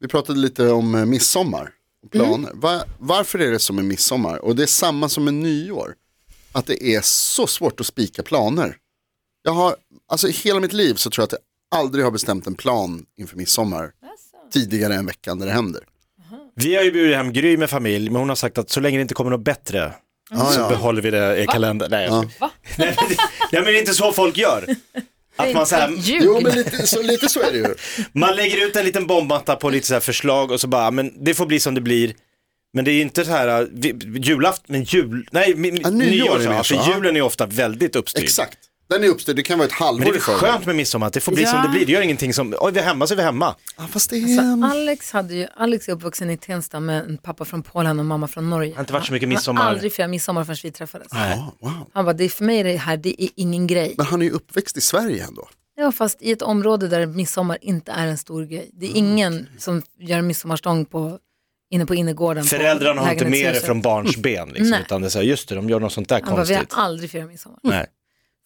Vi 0.00 0.08
pratade 0.08 0.38
lite 0.38 0.68
om 0.70 0.94
eh, 0.94 1.04
midsommar 1.04 1.70
och 2.04 2.10
planer. 2.10 2.50
Va- 2.54 2.84
varför 2.98 3.38
är 3.38 3.50
det 3.52 3.58
som 3.58 3.76
med 3.76 3.84
midsommar? 3.84 4.38
Och 4.44 4.56
det 4.56 4.62
är 4.62 4.66
samma 4.66 5.08
som 5.08 5.24
med 5.24 5.34
nyår. 5.34 5.94
Att 6.52 6.66
det 6.66 6.84
är 6.84 7.00
så 7.02 7.46
svårt 7.46 7.80
att 7.80 7.86
spika 7.86 8.22
planer. 8.22 8.76
Jag 9.42 9.52
har, 9.52 9.76
alltså 10.08 10.28
i 10.28 10.32
hela 10.32 10.60
mitt 10.60 10.72
liv 10.72 10.94
så 10.94 11.10
tror 11.10 11.22
jag 11.22 11.26
att 11.26 11.32
jag 11.70 11.78
aldrig 11.80 12.04
har 12.04 12.10
bestämt 12.10 12.46
en 12.46 12.54
plan 12.54 13.06
inför 13.16 13.36
midsommar. 13.36 13.92
Tidigare 14.52 14.94
än 14.94 15.06
veckan 15.06 15.38
där 15.38 15.46
det 15.46 15.52
händer. 15.52 15.82
Vi 16.56 16.74
har 16.76 16.82
ju 16.82 16.92
bjudit 16.92 17.16
hem 17.16 17.32
Gry 17.32 17.56
med 17.56 17.70
familj, 17.70 18.10
men 18.10 18.20
hon 18.20 18.28
har 18.28 18.36
sagt 18.36 18.58
att 18.58 18.70
så 18.70 18.80
länge 18.80 18.98
det 18.98 19.02
inte 19.02 19.14
kommer 19.14 19.30
något 19.30 19.44
bättre 19.44 19.94
Ah, 20.30 20.50
så 20.52 20.60
ja. 20.60 20.68
behåller 20.68 21.02
vi 21.02 21.10
det 21.10 21.42
i 21.42 21.46
kalendern. 21.46 21.90
Nej, 21.90 22.04
jag 22.04 22.30
skojar. 22.32 22.52
Nej, 22.78 22.96
men 23.52 23.64
det- 23.64 23.70
är 23.76 23.78
inte 23.80 23.94
så 23.94 24.12
folk 24.12 24.36
gör. 24.36 24.66
Att 25.36 25.54
man, 25.54 25.66
så 25.66 25.76
här. 25.76 25.90
Jo 25.98 26.40
men 26.42 26.54
lite 26.54 26.86
så, 26.86 27.02
lite 27.02 27.28
så 27.28 27.40
är 27.42 27.52
det 27.52 27.58
ju. 27.58 27.74
man 28.12 28.36
lägger 28.36 28.66
ut 28.66 28.76
en 28.76 28.84
liten 28.84 29.06
bombmatta 29.06 29.56
på 29.56 29.70
lite 29.70 29.86
så 29.86 29.94
här 29.94 30.00
förslag 30.00 30.50
och 30.50 30.60
så 30.60 30.66
bara, 30.66 30.90
men 30.90 31.24
det 31.24 31.34
får 31.34 31.46
bli 31.46 31.60
som 31.60 31.74
det 31.74 31.80
blir. 31.80 32.14
Men 32.72 32.84
det 32.84 32.90
är 32.92 33.02
inte 33.02 33.24
så 33.24 33.30
här, 33.30 33.68
vi- 33.72 33.94
julafton, 34.20 34.64
men 34.68 34.82
jul, 34.84 35.28
nej, 35.32 35.50
Ja, 35.50 35.56
nyår 35.56 35.90
nyår, 35.90 36.40
är 36.40 36.44
ja, 36.44 36.64
så, 36.64 36.74
för 36.74 36.74
ja. 36.90 36.94
julen 36.96 37.16
är 37.16 37.20
ofta 37.22 37.46
väldigt 37.46 37.96
uppstyrd. 37.96 38.24
Exakt. 38.24 38.58
Den 38.94 39.04
är 39.04 39.08
uppstyrd, 39.08 39.36
det 39.36 39.42
kan 39.42 39.58
vara 39.58 39.66
ett 39.66 39.74
Men 39.80 39.86
halvår 39.86 40.04
det 40.04 40.08
är 40.08 40.12
väl 40.12 40.20
skönt 40.20 40.66
med 40.66 40.76
midsommar, 40.76 41.06
att 41.06 41.12
det 41.12 41.20
får 41.20 41.32
bli 41.32 41.42
Ja. 41.42 41.50
som 41.50 41.62
det 41.62 41.68
blir. 41.68 41.86
Det 41.86 41.92
gör 41.92 42.00
ingenting 42.00 42.34
som, 42.34 42.54
oj 42.60 42.72
vi 42.72 42.80
är 42.80 42.84
hemma 42.84 43.06
så 43.06 43.14
är 43.14 43.16
vi 43.16 43.22
hemma. 43.22 43.54
Ja, 43.76 43.86
fast 43.92 44.10
det 44.10 44.20
Så 44.20 44.40
är... 44.42 44.70
Alex, 44.70 45.12
hade 45.12 45.34
ju, 45.34 45.46
Alex 45.56 45.88
är 45.88 45.92
uppvuxen 45.92 46.30
i 46.30 46.36
Tensta 46.36 46.80
med 46.80 47.04
en 47.04 47.18
pappa 47.18 47.44
från 47.44 47.62
Polen 47.62 47.98
och 47.98 48.04
mamma 48.04 48.28
från 48.28 48.50
Norge. 48.50 48.72
har 48.74 48.80
inte 48.80 48.92
varit 48.92 49.06
så 49.06 49.12
mycket 49.12 49.26
Han 49.28 49.34
midsommar. 49.34 49.62
har 49.62 49.70
aldrig 49.70 49.92
firat 49.92 50.10
midsommar 50.10 50.44
förrän 50.44 50.56
vi 50.62 50.70
träffades. 50.70 51.08
Ja, 51.10 51.54
wow. 51.60 51.72
Han 51.92 52.04
bara, 52.04 52.12
det 52.12 52.24
är 52.24 52.28
för 52.28 52.44
mig 52.44 52.58
är 52.60 52.64
det 52.64 52.76
här, 52.76 52.96
det 52.96 53.22
är 53.22 53.28
ingen 53.36 53.66
grej. 53.66 53.94
Men 53.96 54.06
han 54.06 54.22
är 54.22 54.26
ju 54.26 54.32
uppväxt 54.32 54.76
i 54.76 54.80
Sverige 54.80 55.24
ändå. 55.24 55.48
Ja, 55.76 55.92
fast 55.92 56.22
i 56.22 56.32
ett 56.32 56.42
område 56.42 56.88
där 56.88 57.06
midsommar 57.06 57.58
inte 57.60 57.92
är 57.92 58.06
en 58.06 58.18
stor 58.18 58.44
grej. 58.44 58.70
Det 58.72 58.86
är 58.86 58.96
ingen 58.96 59.48
som 59.58 59.82
gör 60.00 60.20
midsommarstång 60.22 60.84
på, 60.84 61.18
inne 61.70 61.86
på 61.86 61.94
innergården. 61.94 62.42
på 62.44 62.48
Föräldrarna 62.48 63.00
har 63.02 63.12
inte 63.12 63.24
med 63.24 63.32
det 63.32 63.36
lägenhetshuset. 63.36 63.66
från 63.66 63.80
barns 63.80 64.16
ben 64.16 64.48
liksom, 64.48 64.68
Nej. 64.70 64.80
utan 64.86 65.00
det 65.00 65.08
är 65.08 65.10
så 65.10 65.18
här, 65.18 65.24
just 65.26 65.48
det, 65.48 65.54
de 65.54 65.68
gör 65.70 65.80
något 65.80 65.92
sånt 65.92 66.08
där 66.08 66.20
Han 66.24 66.34
bara, 66.34 66.44
vi 66.44 66.54
har 66.54 66.60
konstigt. 66.60 66.78
aldrig 66.78 67.10
firat 67.10 67.28
midsommar. 67.28 67.58
Nej. 67.62 67.86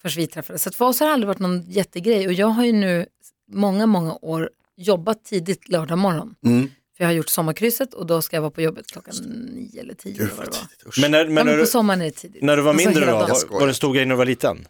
Förrän 0.02 0.12
vi 0.17 0.26
träffades. 0.26 0.62
Så 0.62 0.71
för 0.71 0.85
oss 0.85 1.00
har 1.00 1.07
det 1.07 1.12
aldrig 1.12 1.26
varit 1.28 1.38
någon 1.38 1.71
jättegrej 1.71 2.26
och 2.26 2.33
jag 2.33 2.47
har 2.47 2.64
ju 2.64 2.73
nu 2.73 3.07
många, 3.52 3.87
många 3.87 4.14
år 4.23 4.50
jobbat 4.76 5.25
tidigt 5.25 5.69
lördag 5.69 5.99
morgon. 5.99 6.35
Mm. 6.45 6.71
För 6.97 7.05
jag 7.05 7.09
har 7.09 7.14
gjort 7.14 7.28
sommarkrysset 7.28 7.95
och 7.95 8.07
då 8.07 8.23
ska 8.23 8.37
jag 8.37 8.40
vara 8.40 8.50
på 8.50 8.62
jobbet 8.62 8.87
klockan 8.87 9.14
nio 9.55 9.81
eller 9.81 9.95
tio. 9.95 10.12
Gud 10.19 10.31
vad 10.37 10.47
det 10.47 10.50
var. 10.50 11.00
Men 11.00 11.11
när, 11.11 11.19
Ja, 11.19 11.25
men 11.25 11.35
men 11.35 11.47
när, 11.47 11.52
på 11.55 11.61
du, 11.61 11.67
sommaren 11.67 12.00
är 12.00 12.05
det 12.05 12.11
tidigt. 12.11 12.43
när 12.43 12.57
du 12.57 12.62
var 12.62 12.71
Alltså 12.71 12.88
mindre 12.88 13.07
då, 13.07 13.12
var, 13.12 13.49
var 13.50 13.61
det 13.61 13.71
en 13.71 13.75
stor 13.75 13.95
grej 13.95 14.05
när 14.07 14.14
du 14.14 14.19
var 14.19 14.26
liten? 14.26 14.67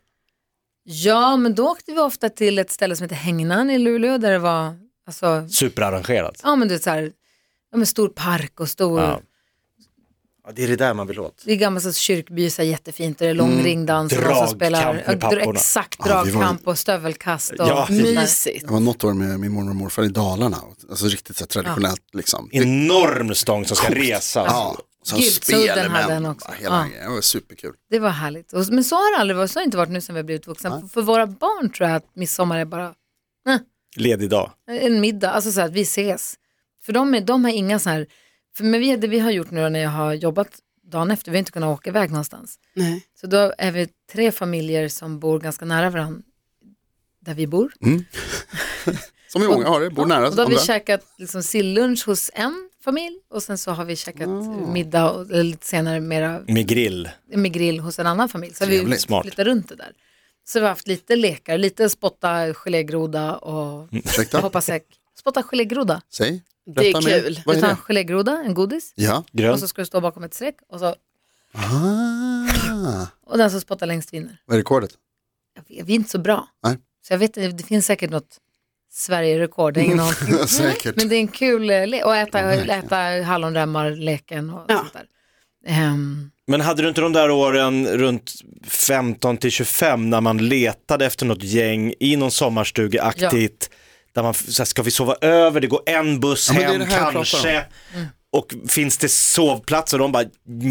Ja, 0.85 1.37
men 1.37 1.55
då 1.55 1.69
åkte 1.71 1.93
vi 1.93 1.99
ofta 1.99 2.29
till 2.29 2.59
ett 2.59 2.71
ställe 2.71 2.97
som 2.97 3.05
heter 3.05 3.17
Hängnan 3.17 3.71
i 3.71 3.79
Luleå 3.79 4.19
där 4.19 4.31
det 4.33 4.39
var 4.39 4.75
alltså, 5.07 5.49
Superarrangerat. 5.49 6.41
ja 6.43 6.57
men 6.57 6.69
det 6.69 6.75
är 6.75 6.79
så 6.79 6.91
här, 6.91 7.13
ja, 7.71 7.77
men 7.77 7.87
stor 7.87 8.09
park 8.09 8.61
och 8.61 8.69
stor, 8.69 9.01
Ja. 9.01 9.21
Ja, 10.49 10.53
det 10.57 10.65
är 10.65 10.69
det 10.69 10.77
där 10.77 10.95
man 10.95 11.07
vill 11.07 11.19
åt. 11.21 11.43
det 11.45 11.53
är 11.53 11.57
gammal 11.57 11.83
så 11.83 11.93
kyrkby, 11.93 12.51
så 12.51 12.63
här, 12.63 12.69
jättefint 12.69 13.21
och 13.21 13.25
det 13.25 13.31
är 13.31 13.35
lång 13.35 13.63
ringdans 13.63 14.13
någon 14.13 14.21
som 14.23 14.29
Dragkamp 14.31 14.51
spelar, 14.57 14.95
med 14.95 15.05
ja, 15.07 15.17
papporna. 15.17 15.53
exakt, 15.53 15.97
Ja, 16.07 16.25
dragkamp 16.25 16.67
och 16.69 16.79
stövelkast. 16.79 17.51
Och, 17.51 17.57
Ja, 17.69 17.87
Mysigt. 17.91 18.63
Jag 18.63 18.73
var 18.73 18.81
något 18.81 19.05
år 19.05 19.13
med 19.15 19.41
min 19.41 19.53
mormor 19.53 19.71
och 19.71 19.77
morfar 19.77 20.03
i 20.03 20.09
Dalarna. 20.09 20.57
Alltså 20.91 21.07
riktigt 21.07 21.37
så 21.37 21.45
här 21.45 21.49
traditionellt 21.49 22.03
liksom. 22.13 22.49
Det- 22.53 22.59
Enorm 22.59 23.35
stång 23.35 23.65
som 23.65 23.77
ska 23.77 23.87
Coolt. 23.87 23.99
resas. 23.99 24.47
Ja. 24.49 24.77
Så 25.03 25.17
Gyltsudden 25.17 25.91
hade 25.91 26.15
den 26.15 26.27
också. 26.27 26.51
Hela 26.59 26.89
Ja. 27.01 27.05
Det 27.09 27.15
var 27.15 27.21
superkul. 27.21 27.75
Det 27.91 27.99
var 27.99 28.11
härligt. 28.11 28.53
Men 28.71 28.85
så 28.85 28.95
har 28.97 29.15
det 29.17 29.21
aldrig 29.21 29.37
varit, 29.37 29.51
så 29.51 29.59
har 29.59 29.63
det 29.63 29.65
inte 29.65 29.77
varit 29.77 29.91
nu 29.91 30.01
sen 30.01 30.15
vi 30.15 30.19
har 30.19 30.25
blivit 30.25 30.47
vuxna. 30.47 30.81
För, 30.81 30.89
för 30.89 31.03
våra 31.03 31.27
barn 31.27 31.71
tror 31.71 31.89
jag 31.89 31.97
att 31.97 32.07
midsommar 32.17 32.59
är 32.59 32.65
bara 32.65 32.95
Ledig 33.97 34.31
dag. 34.31 34.51
en 34.71 35.01
middag, 35.01 35.31
alltså 35.31 35.53
så 35.53 35.61
att 35.61 35.73
vi 35.73 35.81
ses. 35.83 36.35
För 36.83 36.93
de, 36.93 37.15
är, 37.15 37.21
de 37.21 37.45
har 37.45 37.53
inga 37.53 37.79
så 37.79 37.91
här, 37.91 38.07
för 38.59 38.65
men 38.65 38.81
vi, 38.81 38.97
det 38.97 39.07
vi 39.09 39.19
har 39.19 39.31
gjort 39.31 39.51
nu 39.51 39.69
när 39.69 39.81
jag 39.81 39.91
har 39.91 40.15
jobbat 40.15 40.49
dagen 40.83 41.11
efter, 41.11 41.31
vi 41.31 41.37
har 41.37 41.41
inte 41.41 41.53
kunnat 41.53 41.79
åka 41.79 41.91
iväg 41.91 42.11
någonstans. 42.11 42.59
Nej. 42.75 43.07
Så 43.21 43.27
då 43.27 43.53
är 43.59 43.73
vi 43.73 43.89
tre 44.13 44.33
familjer 44.33 44.89
som 44.89 45.19
bor 45.19 45.39
ganska 45.41 45.65
nära 45.65 45.91
varandra, 45.91 46.23
där 47.21 47.35
vi 47.35 47.47
bor. 47.47 47.73
Som 49.29 49.43
i 49.43 49.47
många 49.47 49.69
har 49.69 49.81
det, 49.81 49.91
bor 49.91 50.07
nära 50.07 50.29
Och 50.29 50.37
då 50.37 50.43
har 50.43 50.49
vi 50.49 50.55
andra. 50.55 50.65
käkat 50.67 51.05
liksom 51.19 51.43
sillunch 51.43 52.07
hos 52.07 52.31
en 52.35 52.71
familj 52.85 53.17
och 53.31 53.43
sen 53.43 53.59
så 53.59 53.71
har 53.71 53.85
vi 53.85 53.97
käkat 53.97 54.29
Ah. 54.29 54.73
middag 54.73 55.11
och 55.11 55.31
eller 55.31 55.43
lite 55.45 55.67
senare 55.67 56.01
mera 56.01 56.41
Med 56.49 56.67
grill. 56.69 57.09
med 57.35 57.53
grill 57.53 57.81
hos 57.81 57.99
en 57.99 58.07
annan 58.07 58.29
familj. 58.29 58.55
Så 58.55 58.65
har 58.65 58.71
vi 58.71 58.79
Trevligt. 58.79 59.01
Smart. 59.01 59.23
flyttat 59.23 59.47
runt 59.47 59.69
det 59.69 59.75
där. 59.77 59.93
Så 60.49 60.59
vi 60.59 60.63
har 60.63 60.71
haft 60.71 60.89
lite 60.89 61.17
lekar, 61.17 61.59
lite 61.59 61.89
spotta 61.89 62.55
gelégroda 62.55 63.37
och 63.37 63.89
hoppas 64.33 64.69
jag, 64.69 64.81
spotta 65.19 65.43
gelégroda. 65.43 66.03
säg. 66.13 66.43
Det 66.75 66.89
är 66.91 66.95
mer. 67.05 67.21
kul. 67.23 67.41
Vad 67.47 67.57
Du 67.57 67.61
tar 67.61 67.69
en 67.69 67.77
gelégroda, 67.77 68.43
en 68.47 68.55
godis, 68.55 68.93
Ja. 68.95 69.25
Grön. 69.33 69.53
och 69.53 69.61
så 69.61 69.69
ska 69.69 69.83
du 69.83 69.87
stå 69.87 70.01
bakom 70.01 70.25
ett 70.25 70.35
streck 70.35 70.57
och, 70.69 70.79
så, 70.81 70.95
Ah. 71.55 73.07
och 73.27 73.39
den 73.39 73.51
som 73.51 73.61
spottar 73.61 73.87
längst 73.87 74.15
vinner. 74.15 74.41
Vad 74.47 74.55
är 74.55 74.59
rekordet? 74.59 74.91
Jag 75.55 75.77
vet, 75.77 75.87
vi 75.87 75.93
är 75.93 75.97
inte 75.97 76.11
så 76.11 76.19
bra. 76.19 76.49
Nej. 76.65 76.77
Så 77.07 77.13
jag 77.13 77.19
vet 77.19 77.37
inte, 77.37 77.57
det 77.57 77.63
finns 77.65 77.87
säkert 77.87 78.11
något 78.11 78.37
Sverige-rekord, 78.93 79.77
ingen 79.77 80.01
aning. 80.01 80.47
Säkert. 80.49 80.97
Men 80.97 81.09
det 81.09 81.15
är 81.17 81.21
en 81.21 81.29
kul 81.29 81.71
eh, 81.71 81.87
le- 81.87 82.03
och 82.03 82.17
äta, 82.17 82.53
äta 82.53 82.97
hallonremmar-leken 83.25 84.51
och 84.51 84.65
Ja. 84.69 84.79
sånt 84.79 84.93
där. 84.93 85.07
Ehm, 85.67 86.31
Men 86.47 86.61
hade 86.61 86.83
du 86.83 86.89
inte 86.89 87.01
de 87.01 87.13
där 87.13 87.31
åren 87.31 87.87
runt 87.87 88.33
15 88.67 89.37
till 89.37 89.51
25 89.51 90.11
när 90.11 90.21
man 90.21 90.49
letade 90.49 91.07
efter 91.07 91.27
något 91.27 91.43
gäng 91.43 91.95
i 92.01 92.17
någon 92.17 92.31
sommarstugeaktigt 92.31 93.71
där 94.19 94.23
man, 94.23 94.35
så 94.35 94.63
här, 94.63 94.65
ska 94.65 94.83
vi 94.83 94.91
sova 94.91 95.15
över, 95.21 95.61
det 95.61 95.67
går 95.67 95.81
en 95.87 96.21
buss 96.21 96.51
Ja, 96.55 96.61
hem 96.61 96.81
jag 96.81 96.91
kanske 96.91 97.65
och 98.33 98.55
finns 98.69 98.99
det 98.99 99.09
sovplatser 99.09 99.99
de 99.99 100.13
bara 100.13 100.25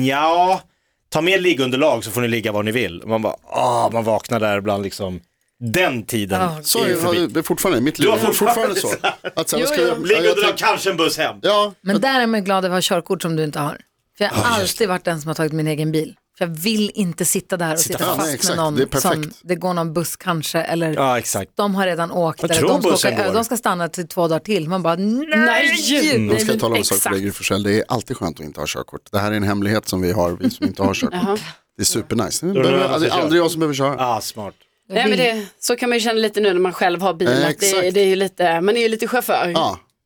ja, 0.07 0.61
ta 1.09 1.21
med 1.21 1.41
liggunderlag 1.41 2.03
så 2.03 2.11
får 2.11 2.21
ni 2.21 2.27
ligga 2.27 2.51
var 2.51 2.63
ni 2.63 2.71
vill. 2.71 3.03
Man 3.05 3.21
bara, 3.21 3.35
ah, 3.49 3.89
man 3.93 4.03
vaknar 4.03 4.39
där 4.39 4.57
ibland 4.57 4.83
liksom, 4.83 5.19
den 5.59 6.03
tiden 6.05 6.41
Ja, 6.41 6.59
Så 6.63 6.83
är 6.83 6.95
förbi. 6.95 7.19
det, 7.19 7.27
det 7.27 7.39
är 7.39 7.43
fortfarande, 7.43 7.81
mitt 7.81 7.99
liv 7.99 8.09
är 8.09 8.17
fortfarande 8.17 8.75
så. 8.75 8.87
Att, 8.87 9.03
här, 9.03 9.33
vad 9.35 9.47
ska 9.47 9.57
Jo, 9.57 9.65
jag, 9.65 9.77
jo. 9.77 9.83
ja, 9.83 9.87
jag 9.89 10.07
Liggunderlag, 10.07 10.35
tänk- 10.45 10.57
kanske 10.57 10.89
en 10.89 10.97
buss 10.97 11.17
hem. 11.17 11.35
ja, 11.41 11.73
Men 11.81 12.01
där 12.01 12.21
är 12.21 12.27
man 12.27 12.43
glad 12.43 12.65
över 12.65 12.77
att 12.77 12.85
ha 12.85 12.95
körkort 12.95 13.21
som 13.21 13.35
du 13.35 13.43
inte 13.43 13.59
har. 13.59 13.77
För 14.17 14.23
jag 14.25 14.31
har 14.31 14.55
alltid 14.61 14.87
varit 14.89 15.03
den 15.05 15.21
som 15.21 15.27
har 15.27 15.35
tagit 15.35 15.53
min 15.53 15.67
egen 15.67 15.91
bil. 15.91 16.15
För 16.37 16.45
jag 16.45 16.51
vill 16.51 16.91
inte 16.93 17.25
sitta 17.25 17.57
där 17.57 17.73
och 17.73 17.79
sitta, 17.79 17.99
fast. 17.99 18.09
fast 18.09 18.25
Nej, 18.25 18.35
exakt. 18.35 18.55
med 18.57 18.65
någon 18.65 18.75
Det 18.75 19.01
som, 19.01 19.31
det 19.41 19.55
går 19.55 19.73
någon 19.73 19.93
buss 19.93 20.15
kanske, 20.15 20.59
eller 20.61 20.93
Ja, 20.93 21.17
exakt. 21.17 21.51
de 21.55 21.75
har 21.75 21.85
redan 21.85 22.11
åkt, 22.11 22.41
Jag 22.41 22.51
eller 22.51 22.59
tror 22.59 22.69
de 22.91 22.97
ska, 22.97 23.09
åka, 23.09 23.31
de 23.31 23.43
ska 23.45 23.57
stanna 23.57 23.89
till 23.89 24.07
två 24.07 24.27
dagar 24.27 24.39
till. 24.39 24.69
Man 24.69 24.83
bara, 24.83 24.95
nej! 24.95 25.27
Nej! 25.35 26.17
Nu 26.17 26.39
ska 26.39 26.51
jag 26.51 26.59
tala 26.59 26.73
om 26.73 26.77
en 26.77 26.85
sak 26.85 26.97
för 26.97 27.09
dig 27.09 27.21
Gry 27.21 27.63
det 27.63 27.79
är 27.79 27.83
alltid 27.87 28.17
skönt 28.17 28.39
att 28.39 28.45
inte 28.45 28.59
ha 28.59 28.67
körkort. 28.67 29.01
Det 29.11 29.19
här 29.19 29.31
är 29.31 29.35
en 29.35 29.43
hemlighet 29.43 29.87
som 29.87 30.01
vi 30.01 30.11
har, 30.11 30.31
vi 30.31 30.49
som 30.49 30.65
inte 30.65 30.83
har 30.83 30.93
körkort. 30.93 31.39
Det 31.77 31.83
är 31.83 31.85
supernice. 31.85 32.45
Det, 32.45 32.49
är 32.49 32.53
det 32.53 32.61
behöver, 32.61 33.05
är 33.05 33.09
aldrig 33.09 33.41
jag 33.41 33.51
som 33.51 33.59
behöver 33.59 33.75
köra. 33.75 33.95
Ah, 34.15 34.21
smart. 34.21 34.53
Nej, 34.89 35.09
men 35.09 35.17
det, 35.17 35.45
så 35.59 35.75
kan 35.75 35.89
man 35.89 35.97
ju 35.97 36.01
känna 36.03 36.19
lite 36.19 36.39
nu 36.39 36.53
när 36.53 36.59
man 36.59 36.73
själv 36.73 37.01
har 37.01 37.13
bil. 37.13 37.27
Eh, 37.27 37.49
det, 37.59 37.91
det 37.91 38.01
är 38.01 38.05
ju 38.05 38.15
lite, 38.15 38.61
man 38.61 38.77
är 38.77 38.81
ju 38.81 38.87
lite 38.87 39.07
chaufför. 39.07 39.53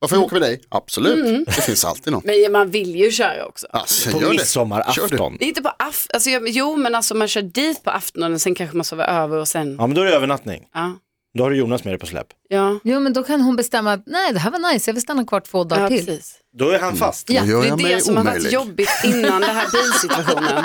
Ja, 0.02 0.08
varför 0.08 0.16
jag 0.16 0.24
åker 0.26 0.34
med 0.36 0.42
dig? 0.42 0.62
Absolut, 0.70 1.46
det 1.46 1.52
finns 1.62 1.86
alltid 1.86 2.14
någon. 2.14 2.22
Men 2.26 2.52
man 2.52 2.70
vill 2.72 2.96
ju 2.96 3.12
köra 3.12 3.46
också. 3.46 3.68
Alltså, 3.70 4.10
På 4.12 4.30
midsommarafton. 4.30 5.38
Det 5.40 5.46
inte 5.46 5.62
på 5.62 5.72
aft, 5.80 6.14
alltså, 6.14 6.30
jo 6.30 6.76
men 6.76 6.96
alltså 6.96 7.16
man 7.16 7.28
kör 7.28 7.42
dit 7.42 7.84
på 7.84 7.90
aftonen 7.92 8.34
och 8.34 8.42
sen 8.42 8.56
kanske 8.56 8.78
man 8.78 8.84
sover 8.84 9.08
över 9.08 9.38
och 9.38 9.48
sen, 9.48 9.76
Ja, 9.80 9.88
men 9.88 9.96
då 9.96 10.02
är 10.02 10.06
det 10.06 10.16
övernattning. 10.16 10.64
ja. 10.74 10.94
Då 11.38 11.44
har 11.44 11.50
du 11.52 11.58
Jonas 11.58 11.84
med 11.84 11.94
dig 11.94 12.00
på 12.00 12.06
släpp. 12.06 12.28
Ja, 12.50 12.80
Jo, 12.84 13.00
men 13.00 13.14
då 13.14 13.24
kan 13.24 13.42
hon 13.42 13.56
bestämma 13.56 13.94
att 13.94 14.04
nej, 14.06 14.34
det 14.34 14.40
här 14.40 14.52
var 14.52 14.74
nice, 14.74 14.90
jag 14.90 14.94
vill 14.94 15.02
stanna 15.04 15.26
kvar 15.26 15.40
två 15.40 15.64
dagar 15.64 15.82
ja 15.84 15.88
till. 15.90 16.06
precis. 16.06 16.36
Då 16.58 16.70
är 16.70 16.80
han 16.80 16.96
fast. 16.98 17.30
Ja, 17.30 17.42
Det 17.44 17.52
är 17.68 17.78
det 17.96 18.02
som 18.02 18.18
har 18.18 18.24
varit 18.24 18.52
jobbigt 18.52 18.90
innan 19.04 19.42
den 19.42 19.56
här 19.56 19.68
bilsituationen. 19.84 20.64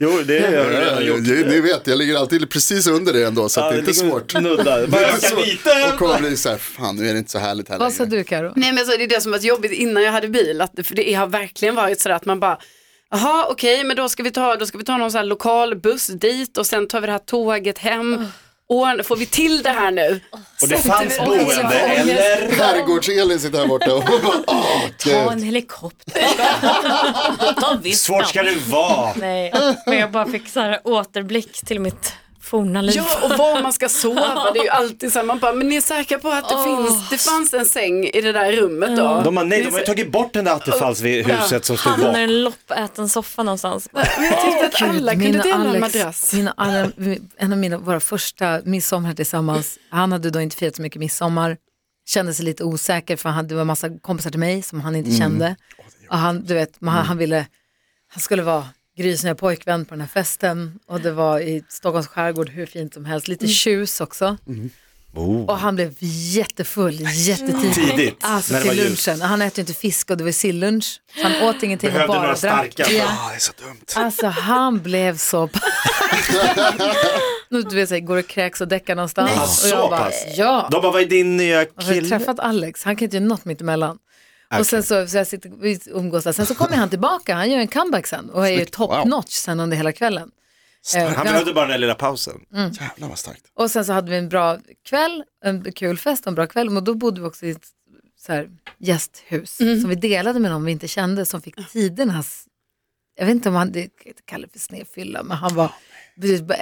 Jo, 0.00 0.20
det 0.26 0.40
har 0.40 0.52
jag 0.52 0.72
Ja, 0.72 0.80
redan 0.80 1.06
gjort. 1.06 1.20
ja, 1.26 1.34
Ni 1.34 1.60
vet, 1.60 1.86
jag 1.86 1.98
ligger 1.98 2.16
alltid 2.16 2.50
precis 2.50 2.86
under 2.86 3.12
det 3.12 3.22
ändå, 3.24 3.48
så 3.48 3.60
att 3.60 3.70
det 3.70 3.76
är 3.76 3.78
inte 3.78 3.94
svårt. 3.94 4.34
Nudda. 4.34 4.86
Bara 4.86 5.00
öka 5.02 5.16
Så- 5.28 5.40
lite. 5.44 5.70
Och 5.92 5.98
kommer 5.98 6.18
bli 6.18 6.36
så 6.36 6.48
här, 6.48 6.56
fan 6.58 6.96
nu 6.96 7.08
är 7.08 7.12
det 7.12 7.18
inte 7.18 7.30
så 7.30 7.38
härligt 7.38 7.68
här 7.68 7.78
Vad 7.78 7.92
sa 7.92 8.04
du 8.04 8.24
Karo? 8.24 8.52
Nej 8.56 8.72
men 8.72 8.86
så 8.86 8.96
det 8.96 9.04
är 9.04 9.08
det 9.08 9.20
som 9.20 9.32
varit 9.32 9.44
jobbigt 9.44 9.72
innan 9.72 10.02
jag 10.02 10.12
hade 10.12 10.28
bil. 10.28 10.60
Att 10.60 10.72
det, 10.76 10.82
för 10.82 10.94
det 10.94 11.14
har 11.14 11.26
verkligen 11.26 11.74
varit 11.74 12.00
så 12.00 12.12
att 12.12 12.24
man 12.24 12.40
bara, 12.40 12.58
jaha 13.10 13.46
okej 13.50 13.84
men 13.84 13.96
då 13.96 14.08
ska, 14.08 14.22
vi 14.22 14.30
ta, 14.30 14.56
då 14.56 14.66
ska 14.66 14.78
vi 14.78 14.84
ta 14.84 14.96
någon 14.96 15.10
sån 15.10 15.18
här 15.18 15.24
lokal 15.26 15.76
buss 15.80 16.06
dit 16.06 16.58
och 16.58 16.66
sen 16.66 16.86
tar 16.88 17.00
vi 17.00 17.06
det 17.06 17.12
här 17.12 17.18
tåget 17.18 17.78
hem. 17.78 18.24
Och 18.72 19.06
får 19.06 19.16
vi 19.16 19.26
till 19.26 19.62
det 19.62 19.70
här 19.70 19.90
nu? 19.90 20.20
Och 20.62 20.68
det 20.68 20.76
fanns 20.78 21.18
boende, 21.18 21.78
eller? 21.80 22.48
Skärgårds-Elin 22.50 23.38
sitter 23.38 23.58
här 23.58 23.66
borta 23.66 23.94
och 23.94 24.04
bara, 24.24 24.42
åh, 24.46 24.80
Ta 24.98 25.10
en 25.32 25.36
gud. 25.38 25.44
helikopter. 25.46 26.22
Ta 27.60 27.90
Svårt 27.94 28.26
ska 28.28 28.42
det 28.42 28.56
vara. 28.68 29.12
Nej, 29.16 29.52
men 29.86 29.98
jag 29.98 30.10
bara 30.10 30.26
fick 30.26 30.48
så 30.48 30.60
här 30.60 30.80
återblick 30.84 31.52
till 31.66 31.80
mitt 31.80 32.12
forna 32.52 32.82
liv. 32.82 32.94
Ja, 32.96 33.06
och 33.24 33.30
var 33.38 33.62
man 33.62 33.72
ska 33.72 33.88
sova, 33.88 34.50
det 34.54 34.58
är 34.58 34.62
ju 34.64 34.68
alltid 34.68 35.12
så 35.12 35.18
här, 35.18 35.26
man 35.26 35.38
bara, 35.38 35.52
men 35.52 35.68
ni 35.68 35.76
är 35.76 35.80
säkra 35.80 36.18
på 36.18 36.28
att 36.28 36.48
det 36.48 36.64
finns, 36.64 37.10
det 37.10 37.18
fanns 37.18 37.54
en 37.54 37.66
säng 37.66 38.04
i 38.04 38.20
det 38.20 38.32
där 38.32 38.52
rummet 38.52 38.96
då? 38.96 39.20
De 39.24 39.36
har, 39.36 39.44
nej, 39.44 39.62
de 39.64 39.70
har 39.72 39.78
ju 39.80 39.84
tagit 39.86 40.12
bort 40.12 40.32
den 40.32 40.44
där 40.44 40.52
attefallshuset 40.52 41.64
som 41.64 41.76
stod 41.76 41.92
Han 41.92 42.00
under 42.00 42.12
bak. 42.12 42.18
en 42.20 42.42
loppäten 42.42 43.08
soffa 43.08 43.42
någonstans. 43.42 43.88
Men 43.92 44.04
jag 44.24 44.40
tyckte 44.44 44.66
att 44.66 44.90
alla 44.90 45.12
kunde 45.12 45.26
mina 45.26 45.42
dela 45.42 45.74
en 45.74 45.80
madrass. 45.80 46.32
mina, 46.32 46.54
alla, 46.56 46.90
en 47.36 47.52
av 47.52 47.58
mina, 47.58 47.78
våra 47.78 48.00
första 48.00 48.60
midsommar 48.64 49.14
tillsammans, 49.14 49.78
han 49.90 50.12
hade 50.12 50.30
då 50.30 50.40
inte 50.40 50.56
firat 50.56 50.76
så 50.76 50.82
mycket 50.82 51.00
midsommar, 51.00 51.56
kände 52.08 52.34
sig 52.34 52.44
lite 52.44 52.64
osäker 52.64 53.16
för 53.16 53.28
han, 53.28 53.48
det 53.48 53.54
var 53.54 53.64
massa 53.64 53.88
kompisar 53.98 54.30
till 54.30 54.40
mig 54.40 54.62
som 54.62 54.80
han 54.80 54.96
inte 54.96 55.08
Mm. 55.10 55.20
kände. 55.20 55.56
Och 56.10 56.18
han, 56.18 56.44
du 56.44 56.54
vet, 56.54 56.80
man, 56.80 56.94
han 57.06 57.18
ville, 57.18 57.46
han 58.12 58.20
skulle 58.20 58.42
vara 58.42 58.64
Grys 59.02 59.24
nya 59.24 59.34
pojkvän 59.34 59.84
på 59.84 59.94
den 59.94 60.00
här 60.00 60.08
festen 60.08 60.78
och 60.86 61.00
det 61.00 61.12
var 61.12 61.40
i 61.40 61.64
Stockholms 61.68 62.06
skärgård 62.06 62.48
hur 62.48 62.66
fint 62.66 62.94
som 62.94 63.04
helst, 63.04 63.28
lite 63.28 63.46
tjus 63.48 64.00
också. 64.00 64.36
Oh. 65.14 65.44
Och 65.44 65.58
han 65.58 65.74
blev 65.74 65.94
jättefull 66.00 66.98
jättetidigt. 67.12 67.74
Tidigt, 67.74 68.16
Alltså 68.20 68.52
när 68.52 68.60
det 68.60 68.66
var 68.66 68.74
till 68.74 68.84
ljus. 68.84 69.06
lunchen. 69.06 69.20
Han 69.22 69.42
äter 69.42 69.58
ju 69.58 69.62
inte 69.62 69.74
fisk 69.74 70.10
och 70.10 70.16
det 70.16 70.24
var 70.24 70.30
sillunch. 70.32 71.00
Så 71.16 71.22
han 71.28 71.48
åt 71.48 71.62
ingenting 71.62 71.90
och 71.90 71.94
bara 71.94 72.06
några 72.06 72.26
drack. 72.26 72.38
starka. 72.38 72.92
Ja. 72.92 73.04
Ah, 73.08 73.28
det 73.30 73.34
är 73.34 73.38
så 73.38 73.52
dumt. 73.64 73.80
Alltså 73.94 74.26
han 74.26 74.78
blev 74.82 75.16
så... 75.16 75.48
nu 77.48 77.62
du 77.62 77.76
vet, 77.76 77.88
så 77.88 77.94
här, 77.94 78.00
går 78.00 78.16
och 78.16 78.26
kräks 78.26 78.60
och 78.60 78.68
däckar 78.68 78.94
någonstans. 78.94 79.30
Nej, 79.34 79.42
och 79.42 79.48
så 79.48 79.68
jag 79.68 79.90
bara, 79.90 80.04
pass? 80.04 80.24
ja. 80.36 80.68
De 80.70 80.82
bara, 80.82 80.92
vad 80.92 81.02
är 81.02 81.06
din 81.06 81.36
nya 81.36 81.60
Och 81.60 81.66
jag 81.76 81.82
har 81.84 81.94
kille? 81.94 82.08
träffat 82.08 82.40
Alex, 82.40 82.84
han 82.84 82.96
kan 82.96 83.04
inte 83.04 83.16
göra 83.16 83.26
något 83.26 83.44
mitt 83.44 83.60
Och 84.58 84.66
sen 84.66 84.82
så, 84.82 85.06
så 85.08 85.16
jag 85.16 85.26
sitter, 85.26 85.50
vi 85.60 85.80
umgås 85.86 86.24
där. 86.24 86.32
Sen 86.32 86.46
så 86.46 86.54
kommer 86.54 86.76
han 86.76 86.90
tillbaka, 86.90 87.34
han 87.34 87.50
gör 87.50 87.58
en 87.58 87.68
comeback 87.68 88.06
sen 88.06 88.30
och 88.30 88.48
är 88.48 88.52
ju 88.58 88.64
top 88.64 88.90
Wow. 88.90 89.08
notch 89.08 89.32
sen 89.34 89.60
under 89.60 89.76
hela 89.76 89.92
kvällen. 89.92 90.30
Eh, 90.96 91.08
Han 91.08 91.24
behövde 91.24 91.52
bara 91.52 91.64
den 91.64 91.70
där 91.70 91.78
lilla 91.78 91.94
pausen. 91.94 92.40
Jävlar 92.52 93.08
vad 93.08 93.18
starkt. 93.18 93.42
och 93.54 93.70
sen 93.70 93.84
så 93.84 93.92
hade 93.92 94.10
vi 94.10 94.16
en 94.16 94.28
bra 94.28 94.58
kväll, 94.88 95.24
en 95.44 95.72
kul 95.72 95.98
fest 95.98 96.22
och 96.22 96.28
en 96.28 96.34
bra 96.34 96.46
kväll. 96.46 96.70
Men 96.70 96.84
då 96.84 96.94
bodde 96.94 97.20
vi 97.20 97.26
också 97.26 97.46
i 97.46 97.50
ett 97.50 97.66
så 98.20 98.32
här, 98.32 98.50
gästhus 98.78 99.56
som 99.56 99.88
vi 99.88 99.94
delade 99.94 100.38
med 100.40 100.50
någon 100.50 100.64
vi 100.64 100.72
inte 100.72 100.88
kände 100.88 101.26
som 101.26 101.42
fick 101.42 101.70
tidernas, 101.72 102.44
jag 103.18 103.26
vet 103.26 103.34
inte 103.34 103.48
om 103.48 103.54
han, 103.54 103.72
det 103.72 103.88
kallar 104.24 104.48
för 104.52 104.58
snedfylla, 104.58 105.22
men 105.22 105.36
han 105.36 105.54
var, 105.54 105.72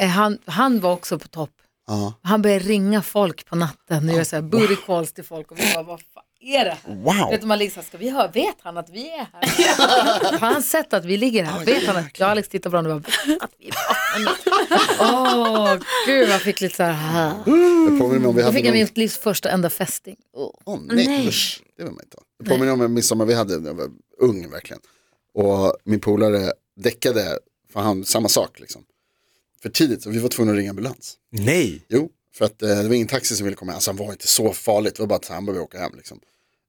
han, 0.09 0.38
han 0.47 0.80
var 0.80 0.92
också 0.92 1.18
på 1.18 1.28
topp. 1.28 1.50
Ja. 1.90 2.14
Han 2.23 2.42
började 2.42 2.64
ringa 2.64 3.02
folk 3.02 3.47
på 3.47 3.56
natten 3.56 4.09
och 4.09 4.14
göra 4.14 4.25
så 4.25 4.37
här 4.37 4.42
booty 4.42 4.76
calls 4.87 5.12
till 5.12 5.25
folk 5.25 5.50
och 5.50 5.59
vi 5.59 5.75
bara, 5.75 5.82
vad 5.82 6.00
fan 6.00 6.23
är 6.40 6.64
det 6.64 6.76
här? 6.85 6.94
Wow. 6.97 7.30
Vet 7.30 7.42
man 7.42 7.59
liksom, 7.59 7.82
så 7.82 7.85
här, 7.85 7.88
ska 7.88 7.99
vi 7.99 8.11
höra, 8.11 8.28
vet 8.28 8.56
han 8.62 8.78
att 8.78 8.90
vi 8.90 9.11
är 9.11 9.26
här? 9.32 10.38
Har 10.38 10.52
han 10.52 10.62
sett 10.62 10.92
att 10.92 11.04
vi 11.04 11.16
ligger 11.16 11.44
här? 11.44 11.64
Vet 11.64 11.87
han 11.87 11.97
att, 11.97 12.18
jag 12.18 12.26
och 12.26 12.30
Alex 12.30 12.49
tittar 12.49 12.70
på 12.70 12.73
varandra 12.73 12.94
och 12.94 13.00
bara, 13.00 13.37
att 13.40 13.50
vi 13.59 13.68
är? 13.68 13.75
Åh, 15.00 15.76
gud 16.06 16.28
jag 16.28 16.40
fick 16.40 16.61
lite 16.61 16.76
så 16.76 16.82
här, 16.82 17.35
Jag 17.47 17.99
påminner 17.99 18.28
om 18.28 18.35
vi 18.35 18.40
då 18.42 18.47
hade 18.47 18.56
fick 18.56 18.66
jag 18.66 18.73
någon... 18.73 18.80
mitt 18.80 18.97
livs 18.97 19.18
första 19.18 19.50
enda 19.50 19.70
fästing. 19.70 20.16
Åh. 20.37 20.50
Åh 20.64 20.78
nej, 20.82 21.28
usch, 21.28 21.62
det 21.76 21.82
vill 21.82 21.92
man 21.92 22.04
inte 22.04 22.16
ha. 22.16 22.25
Jag 22.38 22.49
påminner 22.49 22.73
om 22.73 22.80
en 22.80 22.94
midsommar 22.94 23.25
vi 23.25 23.35
hade 23.35 23.59
när 23.59 23.66
jag 23.68 23.75
var 23.75 23.88
ung 24.18 24.50
verkligen. 24.50 24.80
Och 25.35 25.76
min 25.85 26.00
polare 26.00 26.52
däckade, 26.76 27.38
för 27.73 27.80
han, 27.80 28.04
samma 28.04 28.28
sak 28.28 28.61
liksom. 28.61 28.82
För 29.62 29.69
tidigt, 29.69 30.02
så 30.02 30.11
vi 30.11 30.19
var 30.19 30.29
tvungna 30.29 30.52
att 30.52 30.59
ringa 30.59 30.71
ambulans. 30.71 31.14
Nej. 31.33 31.83
Jo, 31.88 32.09
för 32.35 32.45
att 32.45 32.62
eh, 32.62 32.69
det 32.69 32.88
var 32.88 32.95
ingen 32.95 33.09
taxi 33.09 33.37
som 33.37 33.45
ville 33.45 33.57
komma, 33.57 33.73
alltså 33.73 33.90
han 33.90 33.97
var 33.97 34.11
inte 34.12 34.26
så 34.29 34.52
farligt, 34.52 34.95
det 34.95 35.02
var 35.02 35.07
bara 35.07 35.17
att 35.17 35.29
han 35.29 35.47
behövde 35.47 35.62
åka 35.64 35.79
hem 35.79 35.93
liksom. 35.97 36.21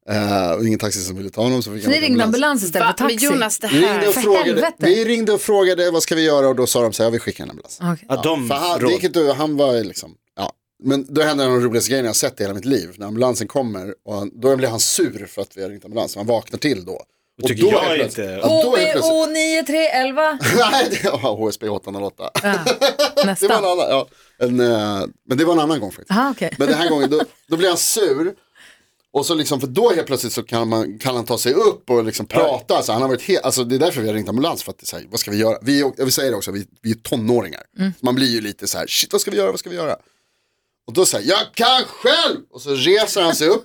Eh, 0.10 0.52
och 0.52 0.66
ingen 0.68 0.80
taxi 0.80 1.00
som 1.02 1.16
ville 1.18 1.30
ta 1.30 1.42
honom 1.42 1.64
så 1.64 1.74
fick 1.74 1.84
Så 1.84 1.90
ni 1.90 2.00
ringde 2.02 2.24
ambulans 2.24 2.64
istället 2.64 2.88
Va? 2.88 2.94
för 2.98 3.10
taxi? 3.10 3.26
Jonas 3.26 3.60
det 3.60 3.68
Vi 3.68 3.74
ringde, 3.74 3.88
här, 3.88 4.08
och 4.08 4.14
För 4.14 4.22
frågade, 4.22 4.46
helvete. 4.46 4.76
vi 4.80 5.06
ringde 5.06 5.32
och 5.34 5.42
frågade 5.42 5.92
vad 5.92 6.04
ska 6.04 6.16
vi 6.16 6.22
göra 6.22 6.48
och 6.50 6.56
då 6.56 6.68
sa 6.68 6.82
de 6.82 6.94
så 6.94 7.04
här, 7.04 7.08
ja, 7.08 7.12
vi 7.12 7.20
skickar 7.20 7.44
en 7.44 7.50
ambulans. 7.50 7.80
Okej. 7.82 8.06
Ja, 8.10 8.22
de 8.24 8.48
För 8.48 8.56
han, 8.56 8.80
det 8.80 8.84
råd. 8.86 8.92
gick 8.92 9.04
inte, 9.04 9.34
han 9.38 9.58
var 9.58 9.84
liksom, 9.84 10.16
ja. 10.38 10.54
Men 10.84 11.06
då 11.10 11.22
hände 11.22 11.44
en 11.44 11.52
av 11.52 11.60
de 11.62 11.66
roligaste 11.68 11.90
grejerna 11.90 12.08
jag 12.10 12.16
sett 12.16 12.40
i 12.40 12.44
hela 12.44 12.54
mitt 12.54 12.66
liv. 12.66 12.90
När 12.98 13.08
ambulansen 13.08 13.48
kommer 13.48 13.96
och 14.06 14.14
han, 14.16 14.32
då 14.42 14.56
blir 14.56 14.68
han 14.68 14.80
sur 14.80 15.26
för 15.26 15.42
att 15.42 15.58
vi 15.58 15.62
har 15.64 15.70
ringt 15.70 15.86
ambulans. 15.86 16.16
Han 16.16 16.26
vaknar 16.26 16.60
till 16.60 16.86
då 16.86 17.04
Och 17.42 17.48
tycker 17.48 17.64
då 17.64 17.70
jag 17.72 17.82
plötsligt- 17.96 18.28
inte. 18.28 18.48
HBO 18.48 19.26
9311. 19.26 20.40
Nej, 20.72 21.00
det 21.04 21.10
var 21.10 21.36
HSB 21.36 21.70
808. 21.70 22.32
Ja, 22.34 22.40
Det 22.66 22.80
var 23.16 23.22
en 23.22 23.28
nästan. 23.28 23.52
annan, 23.52 23.78
ja. 23.78 24.08
en, 24.40 24.60
eh, 24.60 25.06
men 25.28 25.38
det 25.38 25.46
var 25.46 25.54
en 25.54 25.60
annan 25.60 25.80
gång 25.80 25.92
faktiskt. 25.92 26.12
Aha, 26.12 26.32
okej. 26.32 26.56
Men 26.58 26.68
den 26.68 26.78
här 26.78 26.90
gången, 26.90 27.10
då, 27.10 27.22
då 27.48 27.58
blir 27.58 27.68
han 27.68 27.78
sur. 27.78 28.34
Och 29.14 29.26
så 29.26 29.36
liksom, 29.36 29.60
för 29.60 29.68
då 29.68 29.90
helt 29.90 30.08
plötsligt 30.08 30.34
så 30.34 30.44
kan, 30.44 30.68
man, 30.70 31.00
kan 31.00 31.16
han 31.16 31.26
ta 31.26 31.38
sig 31.38 31.54
upp 31.54 31.90
och 31.90 32.04
liksom 32.04 32.26
prata. 32.26 32.76
Alltså, 32.78 32.92
han 32.92 33.02
har 33.02 33.10
varit 33.10 33.22
helt, 33.22 33.44
alltså, 33.46 33.64
det 33.64 33.76
är 33.76 33.80
därför 33.80 34.02
vi 34.02 34.08
har 34.08 34.16
ringt 34.16 34.30
ambulans. 34.30 34.64
För 34.64 34.72
att 34.72 34.82
är 34.82 34.86
så 34.86 34.98
här, 34.98 35.06
vad 35.12 35.20
ska 35.20 35.32
vi 35.32 35.38
göra? 35.38 35.58
Vi, 35.62 35.82
är- 35.82 35.92
jag 35.98 36.06
vill 36.06 36.14
säga 36.14 36.30
det 36.32 36.38
också, 36.38 36.52
vi, 36.52 36.68
vi 36.82 36.92
är 36.92 36.96
tonåringar. 36.96 37.62
Mm. 37.80 37.92
Man 38.02 38.16
blir 38.16 38.28
ju 38.28 38.42
lite 38.42 38.68
så 38.68 38.78
här, 38.78 38.88
shit 38.88 39.12
vad 39.12 39.22
ska 39.22 39.32
vi 39.32 39.38
göra, 39.38 39.52
vad 39.52 39.60
ska 39.60 39.70
vi 39.70 39.76
göra? 39.76 39.96
Och 40.88 40.94
då 40.94 41.06
säger 41.06 41.30
jag 41.30 41.40
kan 41.54 41.84
själv! 41.88 42.38
Och 42.52 42.62
så 42.62 42.70
reser 42.76 43.22
han 43.22 43.36
sig 43.36 43.48
upp. 43.48 43.64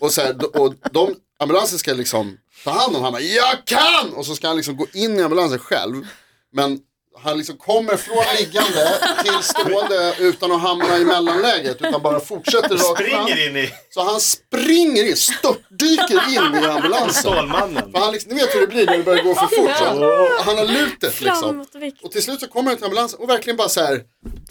och, 0.00 0.12
så 0.12 0.20
här, 0.20 0.60
och 0.60 0.74
de, 0.92 1.14
ambulansen 1.38 1.78
ska 1.78 1.92
liksom 1.92 2.36
ta 2.64 2.70
hand 2.70 2.96
om 2.96 3.02
honom. 3.02 3.20
Jag 3.22 3.64
kan! 3.64 4.12
Och 4.14 4.26
så 4.26 4.34
ska 4.36 4.46
han 4.48 4.56
liksom 4.56 4.76
gå 4.76 4.86
in 4.92 5.18
i 5.18 5.22
ambulansen 5.22 5.58
själv. 5.58 6.06
Men 6.52 6.78
han 7.22 7.38
liksom 7.38 7.56
kommer 7.56 7.96
från 7.96 8.24
liggande 8.38 8.92
till 9.24 9.42
stående 9.42 10.14
utan 10.18 10.52
att 10.52 10.60
hamna 10.60 10.98
i 10.98 11.04
mellanläget. 11.04 11.76
Utan 11.82 12.02
bara 12.02 12.20
fortsätter 12.20 12.76
rakt 12.76 13.10
fram. 13.10 13.26
Springer 13.26 13.48
in 13.48 13.56
i 13.56 13.70
Så 13.90 14.02
han 14.04 14.20
springer 14.20 15.04
in, 15.04 15.16
störtdyker 15.16 16.28
in 16.28 16.62
i 16.64 16.66
ambulansen. 16.66 17.12
Stålmannen. 17.22 17.92
För 17.92 17.98
han 17.98 18.12
liksom, 18.12 18.32
ni 18.32 18.40
vet 18.40 18.54
hur 18.54 18.60
det 18.60 18.66
blir 18.66 18.86
när 18.86 18.96
det 18.98 19.02
börjar 19.04 19.24
gå 19.24 19.34
för 19.34 19.46
fort. 19.46 19.76
Så. 19.78 20.42
Han 20.42 20.58
har 20.58 20.64
lutet 20.64 21.20
liksom. 21.20 21.40
Framåt 21.42 21.74
och 21.74 21.82
vikt. 21.82 22.04
Och 22.04 22.10
till 22.12 22.22
slut 22.22 22.40
så 22.40 22.46
kommer 22.48 22.70
han 22.70 22.76
till 22.76 22.84
ambulansen 22.84 23.20
och 23.20 23.28
verkligen 23.28 23.56
bara 23.56 23.68
så 23.68 23.80
här 23.80 24.02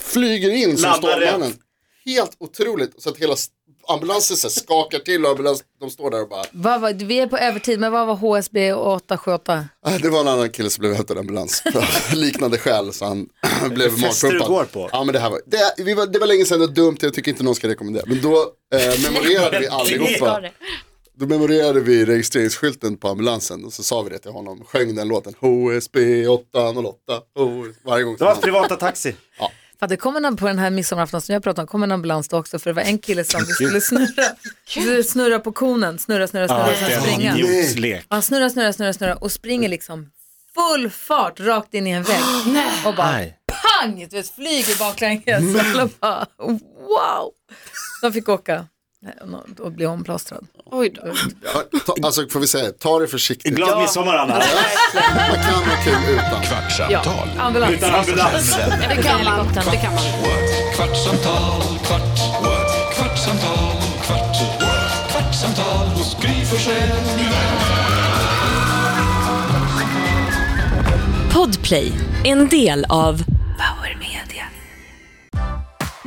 flyger 0.01 0.49
in 0.49 0.77
som 0.77 0.91
Landar 0.91 1.11
Stålmannen. 1.11 1.49
rätt. 1.49 1.57
Helt 2.05 2.31
otroligt. 2.39 3.01
Så 3.01 3.09
att 3.09 3.17
hela 3.17 3.33
s- 3.33 3.47
ambulansen 3.89 4.37
så 4.37 4.47
här 4.47 4.51
skakar 4.51 4.99
till 4.99 5.25
och 5.25 5.31
ambulans, 5.31 5.63
de 5.79 5.89
står 5.89 6.11
där 6.11 6.21
och 6.21 6.29
bara. 6.29 6.43
Vad 6.51 6.81
var, 6.81 6.93
vi 6.93 7.19
är 7.19 7.27
på 7.27 7.37
övertid, 7.37 7.79
men 7.79 7.91
vad 7.91 8.07
var 8.07 8.15
HSB 8.15 8.73
878? 8.73 9.65
"Ah, 9.85 9.97
Det 9.97 10.09
var 10.09 10.19
en 10.21 10.27
annan 10.27 10.49
kille 10.49 10.69
som 10.69 10.81
blev 10.81 10.93
hämtad 10.93 11.17
i 11.17 11.19
ambulans. 11.19 11.63
Liknande 12.13 12.57
skäl 12.57 12.93
så 12.93 13.05
han 13.05 13.29
blev 13.69 13.91
magpumpad. 13.99 14.47
går 14.47 14.63
på. 14.63 14.89
Ja 14.91 15.03
men 15.03 15.13
det 15.13 15.19
här 15.19 15.29
var, 15.29 15.41
det, 15.45 15.83
vi 15.83 15.93
var, 15.93 16.05
det 16.07 16.19
var 16.19 16.27
länge 16.27 16.45
sedan, 16.45 16.59
det 16.59 16.65
var 16.67 16.73
dumt, 16.73 16.97
jag 17.01 17.13
tycker 17.13 17.31
inte 17.31 17.43
någon 17.43 17.55
ska 17.55 17.67
rekommendera. 17.67 18.03
Men 18.07 18.21
då 18.21 18.35
eh, 18.75 18.99
memorerade 19.11 19.59
vi 19.59 19.67
allihopa. 19.67 20.41
Då 21.17 21.25
memorerade 21.25 21.79
vi 21.79 22.05
registreringsskylten 22.05 22.97
på 22.97 23.07
ambulansen 23.07 23.65
och 23.65 23.73
så 23.73 23.83
sa 23.83 24.01
vi 24.01 24.09
det 24.09 24.17
till 24.19 24.31
honom. 24.31 24.63
Sjöng 24.65 24.95
den 24.95 25.07
låten 25.07 25.33
HSB 25.39 26.27
808. 26.27 26.97
HS, 27.13 27.75
varje 27.85 28.03
gång. 28.03 28.15
Det 28.19 28.23
var 28.25 28.35
privata 28.35 28.75
taxi. 28.75 29.15
För 29.79 29.87
det 29.87 29.97
kom 29.97 30.15
en, 30.15 30.37
på 30.37 30.47
den 30.47 30.59
här 30.59 30.69
midsommarafton 30.69 31.21
som 31.21 31.33
jag 31.33 31.43
pratade 31.43 31.61
om, 31.61 31.67
kom 31.67 31.83
en 31.83 31.91
ambulans 31.91 32.27
då 32.29 32.37
också 32.37 32.59
för 32.59 32.69
det 32.69 32.73
var 32.73 32.81
en 32.81 32.97
kille 32.99 33.23
som 33.23 33.41
skulle 33.45 33.81
snurra, 33.81 35.03
snurra 35.03 35.39
på 35.39 35.51
konen, 35.51 35.99
snurra, 35.99 36.27
snurra, 36.27 36.47
snurra 36.47 36.71
en 36.95 37.01
springa. 37.01 37.37
idiotlek. 37.37 38.05
Han 38.09 38.21
snurrar, 38.21 38.49
snurrar, 38.49 38.71
snurrar, 38.71 38.93
snurrar 38.93 39.23
och 39.23 39.31
springer 39.31 39.69
liksom 39.69 40.11
full 40.53 40.89
fart 40.89 41.39
rakt 41.39 41.73
in 41.73 41.87
i 41.87 41.91
en 41.91 42.03
vägg 42.03 42.21
och 42.85 42.95
bara 42.95 43.11
Nej. 43.11 43.37
pang, 43.47 44.07
du 44.09 44.17
vet, 44.17 44.35
flyger 44.35 44.79
baklänges. 44.79 45.65
Alla 45.75 45.89
bara, 45.99 46.27
wow. 46.37 47.31
De 48.01 48.13
fick 48.13 48.29
åka 48.29 48.65
och 49.59 49.71
bli 49.71 49.85
omplåstrad. 49.85 50.47
Oj 50.65 50.89
då. 50.89 51.01
Ja, 51.43 51.79
ta, 51.85 51.95
alltså 52.03 52.27
får 52.27 52.39
vi 52.39 52.47
säga, 52.47 52.71
ta 52.71 52.99
det 52.99 53.07
försiktigt. 53.07 53.55
Glad 53.55 53.81
midsommar 53.81 54.15
Anna. 54.15 54.33
Man 54.33 55.43
kan 55.43 55.53
ha 55.53 55.83
kul 55.83 56.13
utan. 56.13 56.41
Kvartsamtal, 56.41 57.29
Ambulans. 57.39 57.73
Utan 57.73 57.95
ambulans. 57.95 58.57
Det 58.89 59.03
kan 59.03 59.23
man. 59.23 59.47
Det 59.47 59.77
kan 59.77 59.93
man. 59.93 60.03
what? 60.03 60.75
kvartsamtal, 60.75 61.61
kvart, 61.83 62.19
kvartsamtal, 62.95 63.75
kvart, 64.01 64.37
kvartsamtal 65.11 65.87
hos 65.87 66.17
Gry 66.21 66.45
Forssell. 66.45 66.89
Podplay, 71.33 71.91
en 72.23 72.49
del 72.49 72.85
av. 72.89 73.28